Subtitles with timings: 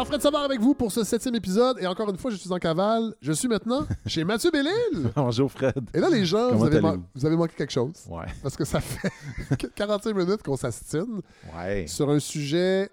[0.00, 1.76] Alors, Fred Savard avec vous pour ce septième épisode.
[1.78, 3.14] Et encore une fois, je suis en cavale.
[3.20, 5.12] Je suis maintenant chez Mathieu Bellil.
[5.14, 5.90] Bonjour Fred.
[5.92, 7.04] Et là, les gens, vous avez, allez-vous?
[7.14, 7.92] vous avez manqué quelque chose.
[8.08, 8.24] Ouais.
[8.42, 9.10] Parce que ça fait
[9.74, 11.20] 45 minutes qu'on s'astine
[11.54, 11.86] Ouais.
[11.86, 12.88] sur un sujet.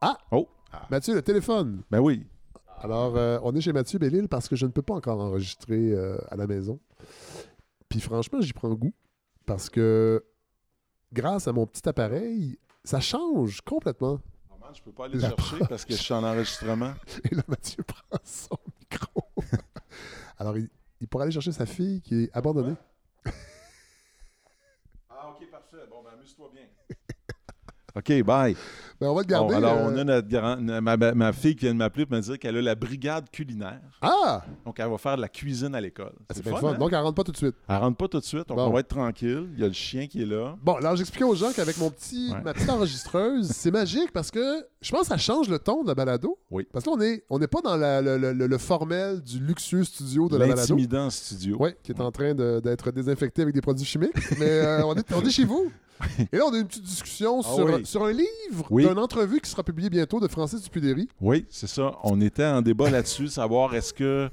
[0.00, 0.18] Ah!
[0.32, 0.48] Oh.
[0.90, 1.82] Mathieu, le téléphone.
[1.88, 2.26] Ben oui.
[2.82, 5.92] Alors, euh, on est chez Mathieu Bellil parce que je ne peux pas encore enregistrer
[5.92, 6.80] euh, à la maison.
[7.88, 8.92] Puis franchement, j'y prends goût
[9.46, 10.24] parce que
[11.12, 14.18] grâce à mon petit appareil, ça change complètement.
[14.74, 16.94] Je peux pas aller La chercher parce que je suis en enregistrement.
[17.30, 19.24] Et là, Mathieu prend son micro.
[20.38, 20.68] Alors, il,
[21.00, 22.74] il pourra aller chercher sa fille qui est abandonnée.
[25.08, 25.86] Ah, ok, parfait.
[25.88, 26.66] Bon, ben amuse-toi bien.
[27.96, 28.56] OK, bye.
[29.00, 29.54] Ben, on va le Bon, garder.
[29.56, 32.56] alors, euh, on a notre ma, fille qui vient de m'appeler pour me dire qu'elle
[32.56, 33.80] a la brigade culinaire.
[34.00, 34.44] Ah!
[34.64, 36.12] Donc, elle va faire de la cuisine à l'école.
[36.30, 36.68] C'est C'est fun, fun.
[36.74, 36.78] hein?
[36.78, 37.56] Donc, elle rentre pas tout de suite.
[37.68, 38.46] Elle rentre pas tout de suite.
[38.48, 38.66] Donc, Bon.
[38.66, 39.48] on va être tranquille.
[39.54, 40.56] Il y a le chien qui est là.
[40.62, 42.40] Bon, alors j'expliquais aux gens qu'avec mon petit, Ouais.
[42.42, 45.88] ma petite enregistreuse, c'est magique parce que je pense que ça change le ton de
[45.88, 46.38] la balado.
[46.50, 46.66] Oui.
[46.72, 49.20] Parce que là, on n'est on est pas dans la- le, le- le- le formel
[49.22, 50.60] du luxueux studio de la balado.
[50.60, 51.56] L'intimidant studio.
[51.60, 54.12] Oui, qui est en train de- d'être désinfecté avec des produits chimiques.
[54.38, 55.70] Mais euh, on, est, on est chez vous.
[56.32, 57.86] Et là, on a une petite discussion Ah sur, oui.
[57.86, 58.83] sur un livre Oui.
[58.88, 61.08] D'une entrevue qui sera publiée bientôt de Francis Dupudéry.
[61.20, 61.92] Oui, c'est ça.
[62.02, 64.28] On était en débat là-dessus, savoir est-ce que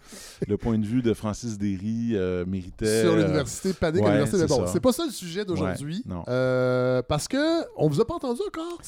[0.48, 3.02] le point de vue de Francis Derry euh, méritait.
[3.02, 4.46] sur euh, l'université Panique ouais, à l'université.
[4.62, 6.04] Mais c'est pas ça le sujet d'aujourd'hui.
[6.06, 6.24] Ouais, non.
[6.28, 7.38] Euh, parce que
[7.78, 8.80] on vous a pas entendu encore.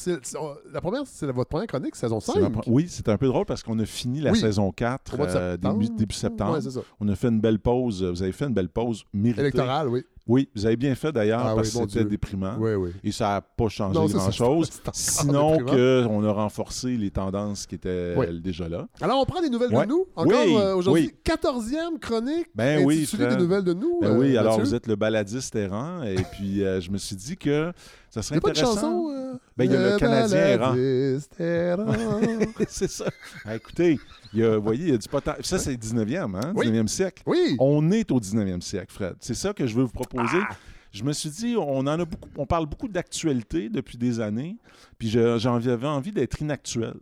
[0.72, 2.32] La première, c'est votre première chronique, saison 5.
[2.34, 4.40] c'est ma pre- Oui, c'est un peu drôle parce qu'on a fini la Oui.
[4.40, 6.54] saison 4 Au mois de euh, début, début septembre.
[6.54, 6.80] Ouais, c'est ça.
[7.00, 8.02] on a fait une belle pause.
[8.04, 9.40] Vous avez fait une belle pause méritée.
[9.42, 10.04] Électoral, oui.
[10.26, 12.56] Oui, vous avez bien fait d'ailleurs Ah parce oui, que c'était déprimant.
[12.58, 12.90] Oui, oui.
[13.02, 14.70] Et ça n'a pas changé grand-chose.
[14.92, 18.86] Sinon qu'on a renforcé les tendances qui étaient euh, déjà là.
[19.02, 20.06] Alors, on prend des nouvelles de nous.
[20.16, 21.32] Encore euh, aujourd'hui, oui.
[21.32, 22.46] 14e chronique.
[22.54, 23.28] Ben oui, Fred.
[23.28, 24.00] des nouvelles de nous.
[24.00, 24.64] Ben euh, oui, alors Mathieu?
[24.64, 26.02] vous êtes le baladiste errant.
[26.04, 27.72] Et puis, euh, je me suis dit que
[28.08, 29.08] ça Il serait n'y a pas de chanson.
[29.56, 30.74] Ben, il y a le Canadien errant.
[32.68, 33.06] c'est ça.
[33.44, 33.98] Ah, écoutez,
[34.32, 35.44] il y a, vous voyez, il y a du potentiel.
[35.44, 36.52] Ça, c'est le 19e, hein?
[36.54, 36.70] Oui.
[36.70, 37.22] 19e siècle.
[37.26, 37.56] oui.
[37.58, 39.14] On est au 19e siècle, Fred.
[39.20, 40.38] C'est ça que je veux vous proposer.
[40.50, 40.54] Ah.
[40.94, 44.56] Je me suis dit, on en a beaucoup, on parle beaucoup d'actualité depuis des années,
[44.96, 46.94] puis je- j'en avais envie d'être inactuel.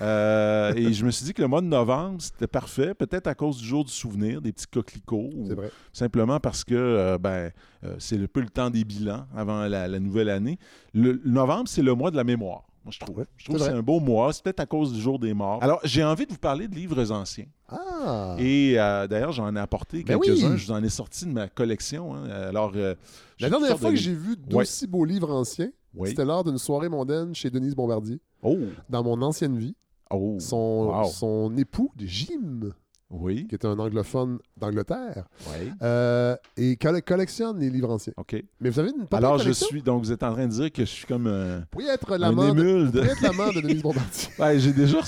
[0.00, 3.34] Euh, et je me suis dit que le mois de novembre, c'était parfait, peut-être à
[3.34, 5.70] cause du jour du souvenir, des petits coquelicots, ou C'est vrai.
[5.92, 7.52] simplement parce que euh, ben,
[7.84, 10.58] euh, c'est un peu le temps des bilans avant la, la nouvelle année.
[10.94, 13.18] Le, le novembre, c'est le mois de la mémoire, moi, je trouve.
[13.18, 15.34] Ouais, je trouve que c'est un beau mois, c'est peut-être à cause du jour des
[15.34, 15.62] morts.
[15.62, 17.44] Alors, j'ai envie de vous parler de livres anciens.
[17.68, 18.34] Ah.
[18.38, 20.52] Et euh, d'ailleurs, j'en ai apporté Ben quelques-uns.
[20.52, 20.58] oui.
[20.58, 22.14] Je vous en ai sorti de ma collection.
[22.14, 22.24] hein.
[22.30, 22.94] Alors, euh,
[23.40, 26.08] La dernière fois de que j'ai vu d'aussi beaux livres anciens, Oui.
[26.08, 28.20] c'était lors d'une soirée mondaine chez Denise Bombardier.
[28.42, 28.56] Oh,
[28.88, 29.74] Dans mon ancienne vie,
[30.10, 30.36] oh.
[30.40, 31.04] son, Wow.
[31.10, 32.70] son époux, Jim,
[33.10, 33.46] Oui.
[33.48, 35.70] qui est un anglophone d'Angleterre, Oui.
[35.82, 38.12] euh, et colle- collectionne les livres anciens.
[38.16, 38.36] OK.
[38.60, 39.82] Mais vous avez une Alors, je suis.
[39.82, 42.16] Donc, vous êtes en train de dire que je suis comme un, Vous pourriez être
[42.16, 42.86] l'amant de...
[42.90, 43.60] de.
[43.60, 44.28] Denise Bombardier.
[44.38, 44.98] Ouais, j'ai déjà.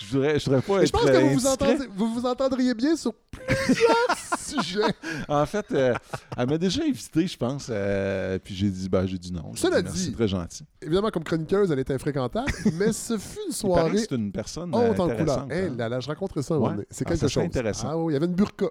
[0.00, 0.86] Je voudrais, je voudrais pas être.
[0.86, 4.94] je pense que vous vous, entendez- vous vous entendriez bien sur plusieurs sujets.
[5.28, 5.94] En fait, euh,
[6.36, 7.68] elle m'a déjà invité, je pense.
[7.70, 9.52] euh, puis j'ai dit, ben, j'ai dit non.
[9.54, 10.64] Cela dit C'est très gentil.
[10.82, 14.98] Évidemment, comme chroniqueuse, elle est infréquentable, mais ce fut une soirée c'est une personne haute
[14.98, 15.46] en couleur.
[15.50, 15.74] Hey, hein.
[15.76, 16.70] là, là, je raconterai ça Ouais.
[16.90, 17.44] C'est Ah, quelque ça serait chose.
[17.44, 17.88] intéressant.
[17.90, 18.66] Ah oui, il y avait une burqa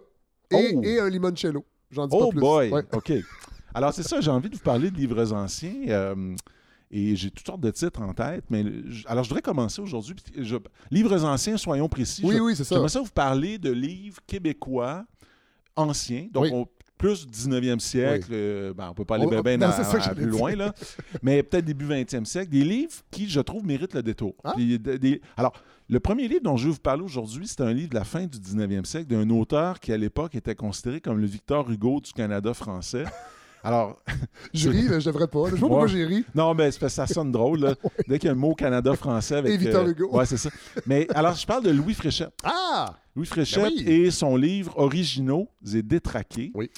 [0.51, 0.81] et, Oh!
[0.84, 1.63] et un limoncello.
[1.91, 2.39] J'en dis Oh pas plus.
[2.39, 2.69] boy!
[2.72, 2.84] Ouais.
[2.94, 3.13] OK.
[3.73, 5.73] Alors, c'est ça, j'ai envie de vous parler de livres anciens.
[5.89, 6.35] euh,
[6.91, 8.44] et j'ai toutes sortes de titres en tête.
[8.50, 10.16] Mais je- alors, je voudrais commencer aujourd'hui.
[10.91, 12.22] Livres anciens, soyons précis.
[12.23, 12.75] Oui, Je- oui, c'est ça.
[12.75, 15.05] J'aimerais ça vous parler de livres québécois
[15.75, 16.27] anciens.
[16.31, 16.51] Donc, Oui.
[16.53, 16.67] on-
[16.97, 18.27] plus du 19e siècle.
[18.31, 19.41] euh, ben, on peut pas aller On- bien,
[20.01, 20.73] j'allais plus loin, là.
[21.23, 22.50] mais peut-être début 20e siècle.
[22.50, 24.35] Des livres qui, je trouve, méritent le détour.
[24.44, 24.51] Ah.
[24.53, 25.53] Puis des- des- alors,
[25.88, 28.25] le premier livre dont je vais vous parler aujourd'hui, c'est un livre de la fin
[28.25, 32.11] du 19e siècle d'un auteur qui, à l'époque, était considéré comme le Victor Hugo du
[32.11, 33.06] Canada français.
[33.63, 34.01] Alors,
[34.53, 35.45] Je ris, là, je devrais pas.
[35.50, 36.25] Je sais pas pourquoi j'ai ri.
[36.33, 37.59] non, mais c'est parce que ça sonne drôle.
[37.59, 37.75] là.
[38.07, 39.51] Dès qu'il y a un mot Canada français avec.
[39.53, 40.09] Et Victor euh, Hugo.
[40.11, 40.50] Ouais, c'est ça.
[40.85, 42.33] Mais alors, je parle de Louis Fréchette.
[42.44, 42.95] Ah!
[43.15, 43.83] Louis Fréchette Ben oui.
[43.91, 46.51] et son livre Originaux et détraqués.
[46.53, 46.69] Oui.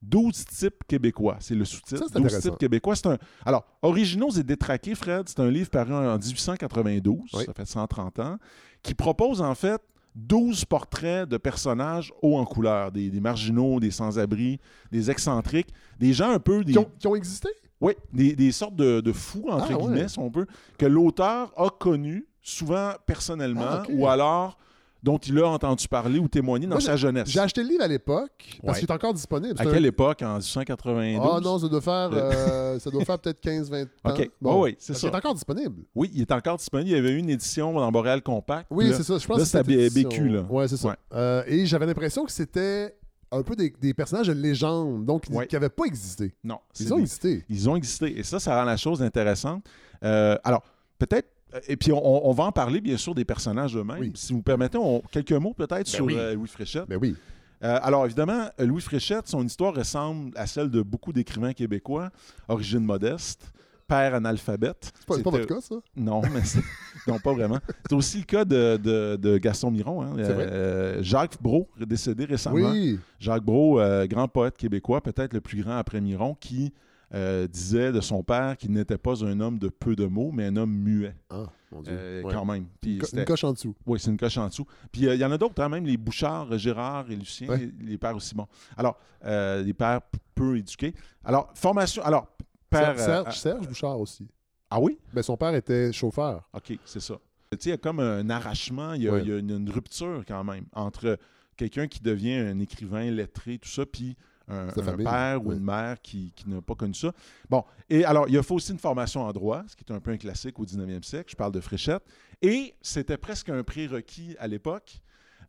[0.00, 1.38] 12 types québécois.
[1.40, 1.98] C'est le sous-titre.
[1.98, 2.50] Ça, c'est 12 intéressant.
[2.50, 2.94] types québécois.
[2.94, 3.18] C'est un...
[3.44, 7.44] Alors, Originaux et détraqués, Fred, c'est un livre paru en 1892, Oui.
[7.44, 8.38] ça fait 130 ans,
[8.82, 9.80] qui propose en fait
[10.14, 14.58] 12 portraits de personnages hauts en couleur, des, des marginaux, des sans-abri,
[14.90, 15.68] des excentriques,
[15.98, 16.64] des gens un peu...
[16.64, 16.72] Des...
[16.72, 17.48] Qui ont, qui ont existé?
[17.80, 19.82] Oui, des, des sortes de, de fous, entre Ah, ouais.
[19.82, 20.46] guillemets, si on peut,
[20.78, 24.58] que l'auteur a connu, souvent personnellement, Ah, ou alors
[25.02, 27.28] dont il a entendu parler ou témoigné dans Moi, sa jeunesse.
[27.28, 28.80] J'ai acheté le livre à l'époque parce Ouais.
[28.80, 29.54] qu'il est encore disponible.
[29.58, 30.22] À quelle époque?
[30.22, 31.30] En 1892?
[31.32, 34.10] Ah non, ça doit faire, euh, ça doit faire peut-être 15-20 ans.
[34.10, 34.18] OK.
[34.18, 35.00] Oui, oui, c'est ça.
[35.00, 35.82] qu'il est encore disponible.
[35.94, 36.90] Oui, il est encore disponible.
[36.90, 38.66] Il y avait eu une édition dans Boréal Compact.
[38.70, 39.18] Oui, c'est ça.
[39.18, 40.42] Je pense là, que c'était BQ, là.
[40.50, 40.88] Ouais, c'est ça.
[40.88, 40.94] Ouais.
[41.14, 42.94] Euh, et j'avais l'impression que c'était
[43.30, 45.46] un peu des, des personnages de légende, donc Ouais.
[45.46, 46.34] qui n'avaient pas existé.
[46.42, 46.58] Non.
[46.80, 47.44] Ils ont des- existé.
[47.50, 48.18] Ils ont existé.
[48.18, 49.64] Et ça, ça rend la chose intéressante.
[50.02, 50.62] Euh, alors,
[50.98, 51.28] peut-être
[51.66, 53.98] et puis, on, on va en parler, bien sûr, des personnages eux-mêmes.
[54.00, 54.12] Oui.
[54.14, 56.14] Si vous permettez, on- quelques mots peut-être sur oui.
[56.16, 56.86] euh, Louis Fréchette.
[56.88, 57.16] Ben oui.
[57.64, 62.10] Euh, alors, évidemment, euh, Louis Fréchette, son histoire ressemble à celle de beaucoup d'écrivains québécois,
[62.48, 63.50] origine modeste,
[63.88, 64.92] père analphabète.
[64.94, 65.74] C'est pas, c'est pas C'était- votre cas, ça?
[65.96, 66.60] Non, mais c'est...
[67.08, 67.58] non, pas vraiment.
[67.88, 70.02] C'est aussi le cas de, de- de Gaston Miron.
[70.02, 70.12] hein.
[70.18, 70.46] C'est vrai.
[70.46, 72.56] Euh, Jacques Brault, décédé récemment.
[72.70, 73.00] Oui.
[73.18, 76.72] Jacques Brault, euh, grand poète québécois, peut-être le plus grand après Miron, qui
[77.14, 80.44] euh, disait de son père qu'il n'était pas un homme de peu de mots, mais
[80.46, 81.92] un homme muet, Ah, mon Dieu.
[81.96, 82.32] euh, Ouais.
[82.34, 82.66] quand même.
[82.80, 83.74] Puis Une coche en dessous.
[83.86, 84.66] oui, c'est une coche en dessous.
[84.92, 87.70] Puis euh, il y en a d'autres, hein, même les Bouchard, Gérard et Lucien, Ouais.
[87.80, 88.46] les, les pères aussi bons.
[88.76, 90.00] Alors, des pères
[90.34, 90.94] peu éduqués.
[91.24, 92.02] Alors, formation.
[92.02, 92.28] Alors,
[92.70, 92.98] père.
[92.98, 94.28] Ser- Serge, Serge Bouchard aussi.
[94.70, 94.98] ah oui?
[95.14, 96.48] Ben, son père était chauffeur.
[96.52, 97.14] OK, c'est ça.
[97.50, 99.22] Tu sais, il y a comme un arrachement, il y a, Ouais.
[99.22, 101.18] il y a une, une rupture quand même entre
[101.56, 104.16] quelqu'un qui devient un écrivain lettré, tout ça, puis
[104.48, 107.12] un, père ou une mère qui, qui n'a pas connu ça.
[107.48, 110.00] Bon, et alors, il a faut aussi une formation en droit, ce qui est un
[110.00, 111.30] peu un classique au 19e siècle.
[111.30, 112.02] Je parle de Fréchette.
[112.40, 115.00] Et c'était presque un prérequis à l'époque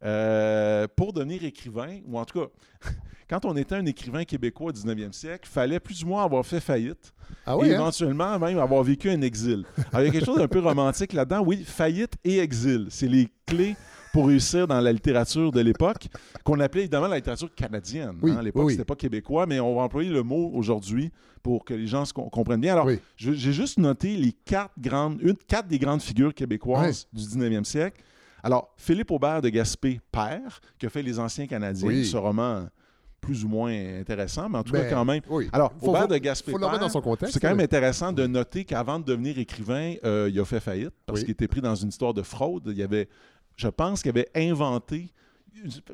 [0.04, 2.48] euh, pour devenir écrivain, ou en tout cas,
[3.30, 6.46] quand on était un écrivain québécois au 19e siècle, il fallait plus ou moins avoir
[6.46, 7.14] fait faillite
[7.46, 7.76] Ah et oui, hein?
[7.76, 9.66] éventuellement même avoir vécu un exil.
[9.92, 11.42] Alors, il y a quelque chose d'un peu romantique là-dedans.
[11.46, 13.76] Oui, faillite et exil, c'est les clés
[14.14, 16.08] pour réussir dans la littérature de l'époque,
[16.44, 18.18] qu'on appelait évidemment la littérature canadienne.
[18.22, 18.38] Oui, hein.
[18.38, 21.12] À l'époque, oui, c'était pas québécois, mais on va employer le mot aujourd'hui
[21.44, 22.74] pour que les gens se comprennent bien.
[22.74, 23.00] Alors, Oui.
[23.18, 28.02] j'ai juste noté les quatre grandes, une, quatre des grandes figures québécoises du 19e siècle.
[28.44, 32.68] Alors, Philippe Aubert de Gaspé, père, qui a fait Les Anciens Canadiens, ce roman
[33.22, 35.20] plus ou moins intéressant, mais en tout Ben, cas quand même.
[35.30, 35.50] Oui.
[35.52, 37.34] Alors, Faut- Aubert faut- de Gaspé, faut le remettre père, dans son contexte.
[37.34, 40.92] c'est quand même intéressant de noter qu'avant de devenir écrivain, euh, il a fait faillite
[41.06, 41.26] parce Oui.
[41.26, 42.64] qu'il était pris dans une histoire de fraude.
[42.68, 43.10] Il y avait,
[43.60, 45.12] je pense qu'il avait inventé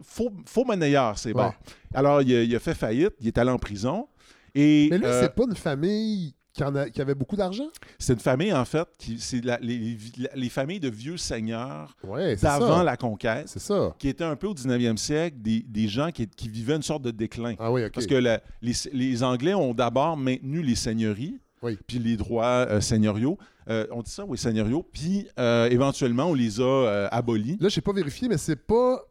[0.04, 1.48] faux, faux monnayeur, c'est bon.
[1.48, 1.52] Ouais.
[1.94, 4.08] Alors, il a, il a fait faillite, il est allé en prison.
[4.54, 7.68] Et Mais lui, euh, c'est pas une famille qui, en a- qui avait beaucoup d'argent?
[7.98, 9.98] c'est une famille, en fait, qui c'est la- les, les-
[10.36, 12.84] les familles de vieux seigneurs Ouais, d'avant ça.
[12.84, 13.94] la conquête, C'est ça.
[13.98, 17.02] qui étaient un peu au 19e siècle des, des gens qui, qui vivaient une sorte
[17.02, 17.56] de déclin.
[17.60, 17.82] Ah oui.
[17.92, 21.78] Parce que la- les, les Anglais ont d'abord maintenu les seigneuries, Oui.
[21.88, 23.38] puis les droits euh, seigneuriaux.
[23.68, 24.84] Euh, on dit ça, oui, seigneuriaux.
[24.94, 27.58] Puis euh, éventuellement, on les a abolis.
[27.60, 29.02] Là, j'ai pas vérifié, mais c'est pas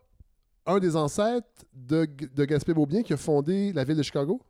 [0.67, 4.41] un des ancêtres de, de Gaspé Beaubien qui a fondé la ville de Chicago?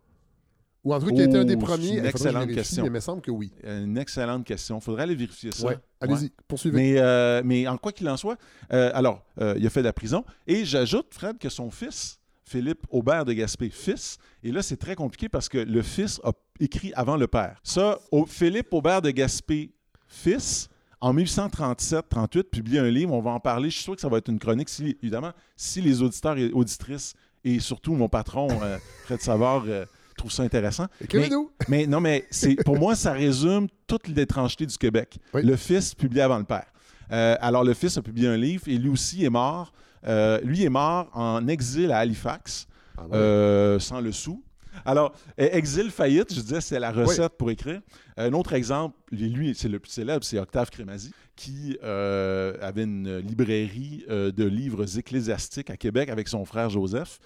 [0.84, 1.88] Ou en tout cas, qui a été un des Oh, premiers?
[1.92, 2.82] une que je excellente question.
[2.82, 3.50] Mais il me semble que oui.
[3.64, 4.78] Une excellente question.
[4.78, 5.66] Il faudrait aller vérifier ça.
[5.66, 5.78] Ouais.
[5.98, 6.32] Allez-y, Ouais.
[6.46, 6.76] poursuivez.
[6.76, 8.36] Mais, euh, mais en quoi qu'il en soit,
[8.70, 10.24] euh, alors, euh, il a fait de la prison.
[10.46, 12.20] Et j'ajoute, Fred, que son fils,
[12.54, 16.30] Philippe Aubert de Gaspé, fils, et là, c'est très compliqué parce que le fils a
[16.60, 17.58] écrit avant le père.
[17.64, 17.98] Ça,
[18.28, 19.72] Philippe Aubert de Gaspé,
[20.06, 20.68] fils,
[21.00, 23.12] en 1837-38, publie un livre.
[23.12, 23.70] On va en parler.
[23.70, 26.52] Je suis sûr que ça va être une chronique, si, évidemment, si les auditeurs et
[26.52, 29.84] auditrices, et surtout mon patron, euh, Fred Savard, euh,
[30.16, 30.86] trouvent ça intéressant.
[31.00, 31.50] Écrivez-nous.
[31.66, 35.18] Mais non, mais c'est pour moi, ça résume toute l'étrangeté du Québec.
[35.34, 35.42] Oui.
[35.42, 36.66] Le fils publié avant le père.
[37.10, 39.72] Euh, alors, le fils a publié un livre et lui aussi est mort.
[40.06, 42.66] Euh, lui est mort en exil à Halifax,
[42.96, 43.16] Ah ouais.
[43.16, 44.42] euh, sans le sou.
[44.84, 47.80] Alors, euh, exil faillite, je disais, c'est la recette pour écrire.
[48.16, 53.18] Un autre exemple, lui, c'est le plus célèbre, c'est Octave Crémazie, qui euh, avait une
[53.18, 57.18] librairie de livres ecclésiastiques à Québec avec son frère Joseph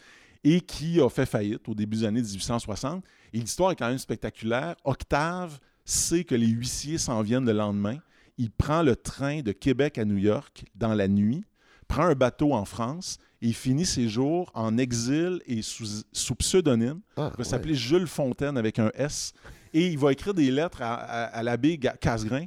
[0.45, 3.03] et qui a fait faillite au début des années 1860.
[3.33, 4.77] Et l'histoire est quand même spectaculaire.
[4.85, 7.97] Octave sait que les huissiers s'en viennent le lendemain.
[8.37, 11.45] Il prend le train de Québec à New York dans la nuit,
[11.89, 16.35] prend un bateau en France et il finit ses jours en exil et sous, sous
[16.35, 17.01] pseudonyme.
[17.17, 17.45] Ah, Il va ouais.
[17.45, 19.33] s'appeler Jules Fontaine avec un S.
[19.75, 22.47] Et il va écrire des lettres à, à- à l'abbé Casgrain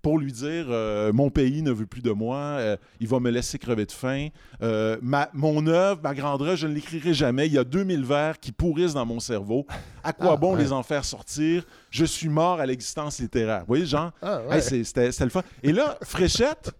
[0.00, 3.30] pour lui dire euh, Mon pays ne veut plus de moi, euh, il va me
[3.30, 4.28] laisser crever de faim.
[4.62, 7.46] Euh, ma, mon œuvre, ma grande œuvre, je ne l'écrirai jamais.
[7.46, 9.64] Il y a 2000 vers qui pourrissent dans mon cerveau.
[10.02, 10.62] À quoi Ah, bon ouais.
[10.64, 11.64] les en faire sortir?
[11.90, 13.60] Je suis mort à l'existence littéraire.
[13.60, 14.56] Vous voyez, Jean Ah, ouais.
[14.56, 15.42] Hey, c'est- C'était c'était le fun.
[15.62, 16.72] Et là, Fréchette,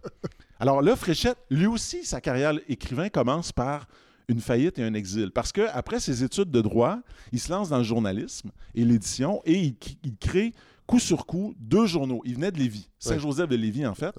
[0.62, 3.88] alors là, Fréchette, lui aussi, sa carrière écrivain commence par
[4.28, 5.33] une faillite et un exil.
[5.33, 7.00] Parce que après ses études de droit,
[7.33, 10.52] il se lance dans le journalisme et l'édition et il, il crée
[10.87, 12.23] coup sur coup deux journaux.
[12.25, 14.14] Il venait de Lévis, Saint-Joseph de Lévis en fait.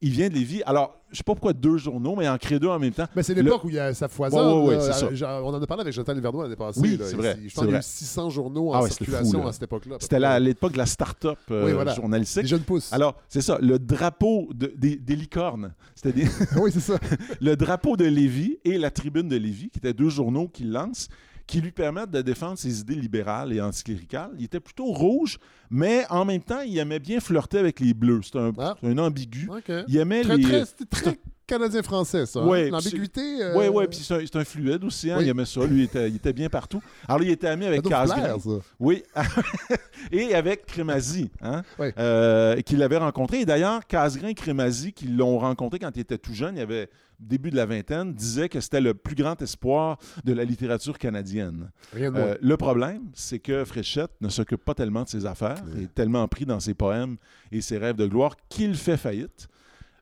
[0.00, 0.62] Il vient de Lévis.
[0.64, 3.06] Alors, je sais pas pourquoi deux journaux, mais il en crée deux en même temps.
[3.16, 4.62] Mais c'est l'époque où il y a, ça foisonne.
[4.62, 4.92] Ouais, ouais, là.
[4.92, 5.42] ça.
[5.42, 6.80] On en a parlé avec Jonathan Verdois l'année passée.
[6.80, 9.06] Oui, c'est vrai, Je pense qu'il y a eu 600 journaux en Ah ouais, c'était
[9.06, 9.96] fou, circulation à cette époque-là.
[9.98, 11.94] C'était à l'époque de la start-up euh, Oui, voilà.
[11.94, 12.42] journalistique.
[12.42, 12.92] Les jeunes pousses.
[12.92, 15.72] Alors, c'est ça, le drapeau de- des, des licornes.
[15.96, 16.28] C'était des,
[16.60, 16.98] oui, c'est ça.
[17.40, 21.08] le drapeau de Lévis et la tribune de Lévis, qui étaient deux journaux qu'il lance,
[21.48, 24.30] qui lui permettent de défendre ses idées libérales et anticléricales.
[24.38, 25.38] Il était plutôt rouge,
[25.70, 28.20] mais en même temps, il aimait bien flirter avec les bleus.
[28.22, 28.76] C'est un, Ah.
[28.82, 29.48] un ambigu.
[29.88, 30.42] Il aimait Très, les...
[30.44, 32.40] très, c'était très canadien-français, ça.
[32.40, 32.70] hein?
[32.70, 33.42] L'ambiguïté.
[33.42, 35.10] euh, Oui, oui, puis c'est un, fluide aussi.
[35.10, 35.24] hein, Oui.
[35.24, 35.64] Il aimait ça.
[35.66, 36.80] Lui, il était, il était bien partout.
[37.08, 38.36] Alors, il était ami avec Casgrain.
[38.78, 39.02] Oui.
[40.12, 41.88] et avec Crémazie, hein, Oui.
[41.98, 43.40] euh, qu'il avait rencontré.
[43.40, 46.88] Et d'ailleurs, Casgrain et Crémazie, qui l'ont rencontré quand il était tout jeune, il avait
[47.18, 51.70] début de la vingtaine, disaient que c'était le plus grand espoir de la littérature canadienne.
[51.92, 52.16] Rien de.
[52.18, 55.94] Euh, le problème, c'est que Fréchette ne s'occupe pas tellement de ses affaires, il est
[55.94, 57.16] tellement pris dans ses poèmes
[57.50, 59.48] et ses rêves de gloire qu'il fait faillite.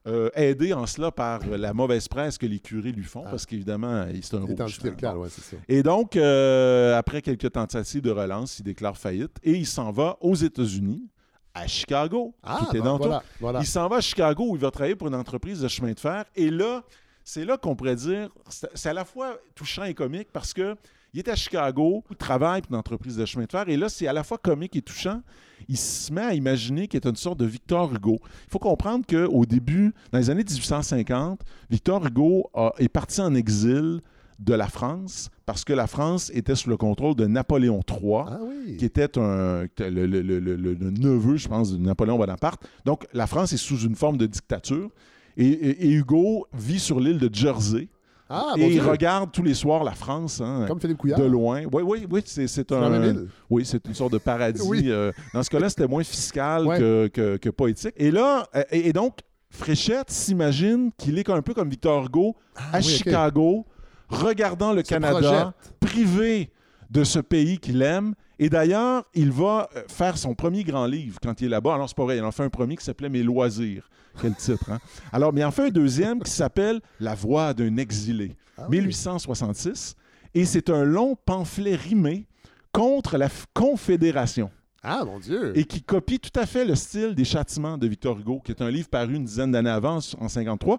[0.06, 3.30] Euh, aidé en cela par la mauvaise presse que les curés lui font, Ah.
[3.30, 4.78] parce qu'évidemment, c'est un Il rouge.
[5.16, 5.56] ouais, ça.
[5.68, 10.16] Et donc, euh, après quelques tentatives de relance, il déclare faillite et il s'en va
[10.20, 11.08] aux États-Unis,
[11.54, 13.60] à Chicago, Ah, qui était ben, dans voilà, voilà.
[13.60, 15.98] il s'en va à Chicago où il va travailler pour une entreprise de chemin de
[15.98, 16.24] fer.
[16.36, 16.84] Et là,
[17.24, 18.28] c'est là qu'on pourrait dire,
[18.74, 20.76] c'est à la fois touchant et comique parce que
[21.16, 23.64] il est à Chicago, il travaille pour une entreprise de chemin de fer.
[23.68, 25.22] Et là, c'est à la fois comique et touchant.
[25.68, 28.18] Il se met à imaginer qu'il est une sorte de Victor Hugo.
[28.22, 33.34] Il faut comprendre qu'au début, dans les années 1850, Victor Hugo a- est parti en
[33.34, 34.00] exil
[34.38, 38.38] de la France parce que la France était sous le contrôle de Napoléon III Ah
[38.46, 38.76] oui.
[38.76, 42.62] qui était un, le, le- le- le- le neveu, je pense, de Napoléon Bonaparte.
[42.84, 44.90] Donc, la France est sous une forme de dictature.
[45.38, 47.88] Et, et- et Hugo vit sur l'île de Jersey.
[48.28, 51.20] Ah, et il regarde tous les soirs la France, hein, Comme Philippe Couillard.
[51.20, 51.62] de loin.
[51.72, 53.14] Oui, oui, oui, c'est, un...
[53.48, 54.60] Oui, c'est une sorte de paradis.
[54.66, 54.86] Oui.
[54.86, 56.78] euh, dans ce cas-là, c'était moins fiscal Ouais.
[56.78, 57.94] que, que- que poétique.
[57.96, 59.18] Et là, euh, et, et donc,
[59.50, 62.82] Fréchette s'imagine qu'il est un peu comme Victor Hugo à Ah oui, ok.
[63.04, 63.64] Chicago,
[64.08, 66.50] regardant le Canada, privé
[66.90, 68.14] de ce pays qu'il aime.
[68.38, 71.74] Et d'ailleurs, il va euh, faire son premier grand livre quand il est là-bas.
[71.74, 73.88] Alors, c'est pas vrai, il en fait un premier qui s'appelait Mes loisirs.
[74.20, 74.78] Quel titre, hein?
[75.12, 78.78] Alors, mais il en fait un deuxième qui s'appelle La voix d'un exilé, Ah oui.
[78.80, 79.94] 1866.
[80.34, 82.26] Et c'est un long pamphlet rimé
[82.72, 84.50] contre la Confédération
[84.82, 85.56] Ah, mon Dieu.
[85.56, 88.62] et qui copie tout à fait le style des Châtiments de Victor Hugo, qui est
[88.62, 90.78] un livre paru une dizaine d'années avant, en 53.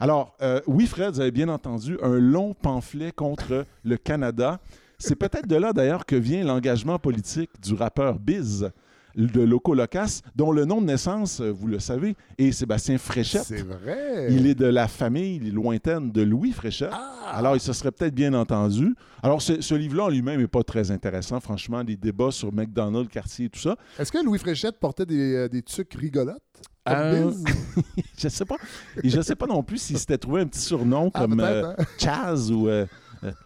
[0.00, 4.58] Alors, euh, oui, Fred, vous avez bien entendu, un long pamphlet contre le Canada.
[4.98, 8.70] C'est peut-être de là, d'ailleurs, que vient l'engagement politique du rappeur Biz
[9.16, 13.44] de Loco Locas, dont le nom de naissance, euh, vous le savez, est Sébastien Fréchette.
[13.44, 14.26] C'est vrai.
[14.30, 16.90] Il est de la famille lointaine de Louis Fréchette.
[16.92, 17.30] Ah!
[17.32, 18.94] Alors, il se serait peut-être bien entendu.
[19.22, 23.08] Alors, ce, ce livre-là en lui-même n'est pas très intéressant, franchement, des débats sur McDonald's,
[23.08, 23.76] quartier et tout ça.
[24.00, 26.42] Est-ce que Louis Fréchette portait des, euh, des tucs rigolotes?
[26.88, 27.44] Euh, Biz?
[28.18, 28.56] je sais pas.
[29.02, 31.70] Et je sais pas non plus s'il s'était trouvé un petit surnom Ah, comme euh,
[31.78, 31.84] hein?
[31.98, 32.84] Chaz ou euh,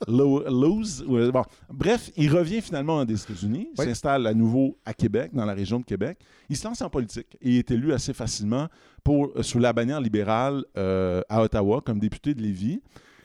[0.06, 1.04] Lose.
[1.06, 1.42] ou, bon.
[1.72, 3.84] Bref, il revient finalement des États-Unis, Oui.
[3.86, 6.18] s'installe à nouveau à Québec, dans la région de Québec.
[6.48, 8.68] Il se lance en politique et est élu assez facilement
[9.04, 12.80] pour, euh, sous la bannière libérale euh, à Ottawa comme député de Lévis.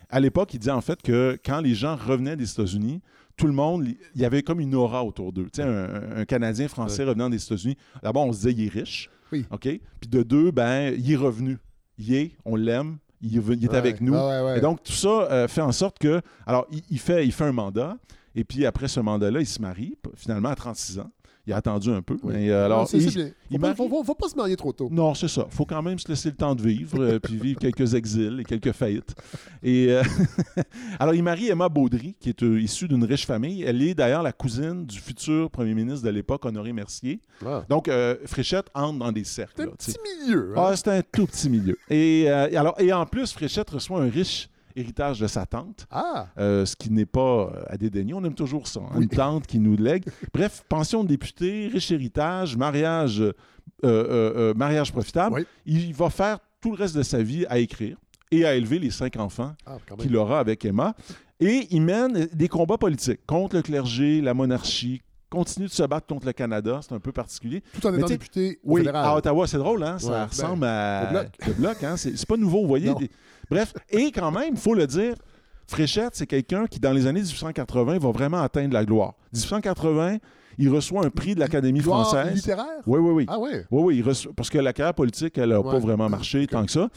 [0.09, 3.01] À l'époque, il disait en fait que quand les gens revenaient des États-Unis,
[3.35, 5.45] tout le monde, il y avait comme une aura autour d'eux.
[5.45, 8.69] Tu sais, un, un Canadien français revenant des États-Unis, d'abord, on se disait, il est
[8.69, 9.09] riche.
[9.31, 9.45] Oui.
[9.49, 9.61] OK?
[9.61, 11.57] Puis de deux, ben, il est revenu.
[11.97, 13.75] Il est, on l'aime, il il Ouais.
[13.75, 14.15] avec nous.
[14.15, 14.55] Ah.
[14.57, 16.21] Et donc, tout ça euh, fait en sorte que.
[16.45, 17.97] Alors, il, il fait, il fait un mandat,
[18.35, 21.11] et puis après ce mandat-là, il se marie, finalement, à 36 ans.
[21.45, 22.17] Il a attendu un peu.
[22.23, 22.33] Oui.
[22.35, 23.25] Mais, euh, alors, c'est il- bien.
[23.27, 24.87] Faut il pas, marie- faut, faut- faut pas se marier trop tôt.
[24.89, 25.45] non, c'est ça.
[25.49, 28.43] faut quand même se laisser le temps de vivre, euh, puis vivre quelques exils et
[28.45, 29.13] quelques faillites.
[29.61, 30.01] Et euh,
[30.99, 33.63] alors, il marie Emma Baudry, qui est issue d'une riche famille.
[33.63, 37.19] Elle est d'ailleurs la cousine du futur premier ministre de l'époque, Honoré Mercier.
[37.45, 37.65] Ah.
[37.67, 37.89] Donc,
[38.25, 39.53] Fréchette entre dans des cercles.
[39.55, 39.95] C'est un là, petit
[40.25, 40.53] milieu.
[40.55, 40.63] hein?
[40.69, 41.77] Ah, c'est un tout petit milieu.
[41.89, 45.85] Et, et alors, et en plus, Fréchette reçoit un riche héritage de sa tante.
[45.91, 46.27] Ah!
[46.37, 48.13] Euh, ce qui n'est pas euh, à dédaigner.
[48.13, 48.79] On aime toujours ça.
[48.81, 49.03] hein, Oui.
[49.03, 50.05] Une tante qui nous lègue.
[50.33, 53.23] Bref, pension de député, riche héritage, mariage,
[53.85, 55.35] euh, mariage profitable.
[55.35, 55.45] Oui.
[55.65, 57.97] Il va faire tout le reste de sa vie à écrire
[58.31, 60.95] et à élever les cinq enfants Ah, qu'il aura avec Emma.
[61.39, 66.07] Et il mène des combats politiques contre le clergé, la monarchie, continue de se battre
[66.07, 66.79] contre le Canada.
[66.81, 67.63] C'est un peu particulier.
[67.73, 69.05] Tout en étant député Oui, fédéral.
[69.05, 69.97] à Ottawa, c'est drôle, hein?
[69.99, 71.05] Ça Ouais, ben, ressemble à.
[71.07, 71.27] au bloc.
[71.47, 71.97] Le bloc, hein?
[71.97, 72.93] C'est pas nouveau, vous voyez.
[72.95, 73.09] Des-
[73.49, 75.15] Bref, et quand même, il faut le dire,
[75.67, 79.13] Fréchette, c'est quelqu'un qui, dans les années 1880, va vraiment atteindre la gloire.
[79.33, 80.17] 1880,
[80.57, 82.35] il reçoit un prix de l'Académie française.
[82.35, 82.65] littéraire?
[82.85, 83.25] Oui, oui, oui.
[83.27, 83.39] Ah.
[83.39, 86.65] Oui, oui, il reçoit- parce que la carrière politique, elle n'a pas vraiment marché tant
[86.65, 86.89] que ça.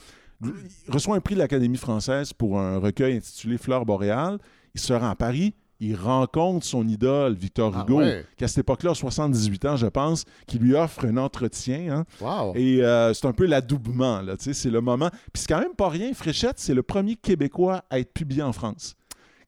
[0.45, 0.53] Il
[0.93, 4.39] reçoit un prix de l'Académie française pour un recueil intitulé Fleurs boréales.
[4.75, 5.55] Il se rend à Paris.
[5.81, 8.25] Il rencontre son idole, Victor Ah Hugo, ouais.
[8.39, 11.99] qui à cette époque-là a 78 ans, je pense, qui lui offre un entretien.
[11.99, 12.05] hein.
[12.21, 12.53] Wow.
[12.57, 15.11] Et euh, c'est un peu l'adoubement, là, c'est le moment.
[15.33, 18.53] Puis c'est quand même pas rien, Fréchette, c'est le premier Québécois à être publié en
[18.53, 18.95] France.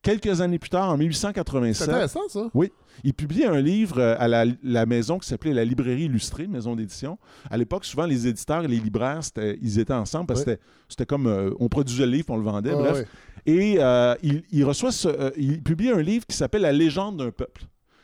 [0.02, 2.49] Quelques années plus tard, en C'est 1887, intéressant, ça.
[3.05, 6.76] il publie un livre euh, à la, la maison qui s'appelait la Librairie Illustrée, maison
[6.76, 7.19] d'édition.
[7.50, 9.21] À l'époque, souvent, les éditeurs et les libraires,
[9.61, 10.57] ils étaient ensemble parce que
[10.88, 11.26] c'était- comme...
[11.26, 13.09] euh, on produisait le livre, on le vendait, Ah, bref.
[13.45, 17.17] Et euh, il, il reçoit ce- euh, il publie un livre qui s'appelle La légende
[17.19, 17.62] d'un peuple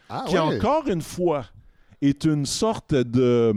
[0.08, 1.46] Ah, qui encore une fois
[2.02, 3.54] est une sorte de,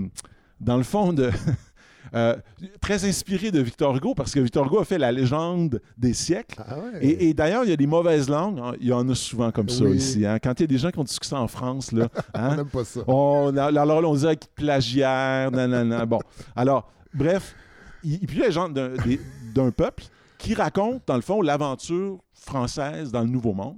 [0.61, 1.31] dans le fond, de
[2.13, 2.35] Euh,
[2.81, 6.61] très inspiré de Victor Hugo, parce que Victor Hugo a fait la légende des siècles.
[6.67, 6.99] Ah ouais.
[7.05, 8.59] Et, et d'ailleurs, il y a des mauvaises langues.
[8.59, 8.73] hein.
[8.79, 9.97] Il y en a souvent comme ça Oui.
[9.97, 10.25] ici.
[10.25, 10.37] hein.
[10.41, 12.65] Quand il y a des gens qui ont discuté en France, là, On hein, n'aime
[12.67, 13.01] pas ça.
[13.07, 16.05] on, alors là, on dirait qu'ils plagiaire, nanana.
[16.05, 16.19] Bon,
[16.55, 17.55] alors, bref,
[18.03, 20.03] il, puis il y a les gens d'un peuple
[20.37, 23.77] qui raconte, dans le fond, l'aventure française dans le Nouveau Monde.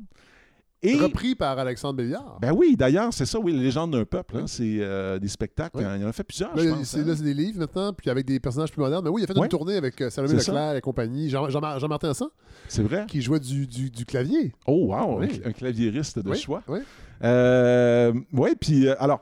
[0.82, 2.38] Et, Repris par Alexandre Béliard.
[2.42, 4.38] ben oui, d'ailleurs, c'est ça, oui, la légende d'un peuple.
[4.38, 5.78] hein, c'est euh, des spectacles.
[5.80, 5.84] Oui.
[5.84, 6.96] hein, il en a fait plusieurs, Là, je pense.
[6.96, 7.04] hein.
[7.06, 9.04] là, c'est des livres maintenant, puis avec des personnages plus modernes.
[9.04, 10.52] Mais oui, il a fait une tournée avec euh, Salomé ça.
[10.54, 11.30] Leclerc et compagnie.
[11.30, 12.30] Jean- Jean- Jean-Martin Hassan,
[12.70, 13.06] C'est vrai?
[13.10, 14.54] qui jouait du, du, du clavier.
[14.68, 15.42] Oh, wow, Oui.
[15.44, 16.64] un, un claviériste de choix.
[16.70, 16.80] oui.
[17.24, 18.14] Euh,
[18.62, 19.22] puis alors,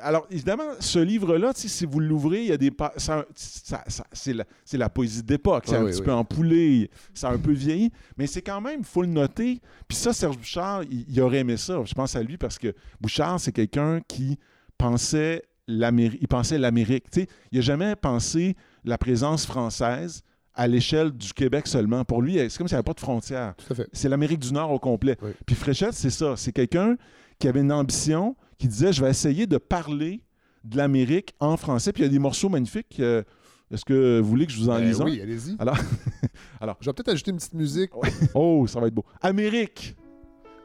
[0.00, 2.70] alors, évidemment, ce livre-là, si vous l'ouvrez, il y a des.
[2.70, 5.64] pa- ça- ça- ça- c'est, la, c'est la poésie d'époque.
[5.66, 6.04] C'est Ah un oui, petit oui.
[6.06, 9.60] peu empoulé, ça a un peu vieilli, mais c'est quand même, il faut le noter.
[9.88, 11.82] Puis ça, Serge Bouchard, il, il aurait aimé ça.
[11.84, 14.38] Je pense à lui parce que Bouchard, c'est quelqu'un qui
[14.78, 16.18] pensait l'Amérique.
[16.22, 17.04] Il pensait l'Amérique.
[17.16, 20.22] Il n'a jamais pensé la présence française
[20.54, 22.04] à l'échelle du Québec seulement.
[22.04, 23.54] Pour lui, c'est comme s'il n'y avait pas de frontières
[23.92, 25.16] c'est l'Amérique du Nord au complet.
[25.20, 25.32] Oui.
[25.44, 26.34] Puis Fréchette, c'est ça.
[26.36, 26.96] C'est quelqu'un
[27.38, 30.22] qui avait une ambition, qui disait Je vais essayer de parler
[30.64, 31.92] de l'Amérique en français.
[31.92, 32.98] Puis il y a des morceaux magnifiques.
[33.00, 33.22] Euh,
[33.70, 35.04] Est-ce que vous voulez que je vous en Ben lise un?
[35.04, 35.56] oui, allez-y.
[35.58, 35.76] Alors,
[36.60, 37.90] alors, Je vais peut-être ajouter une petite musique.
[38.34, 39.04] oh, ça va être beau.
[39.22, 39.96] Amérique,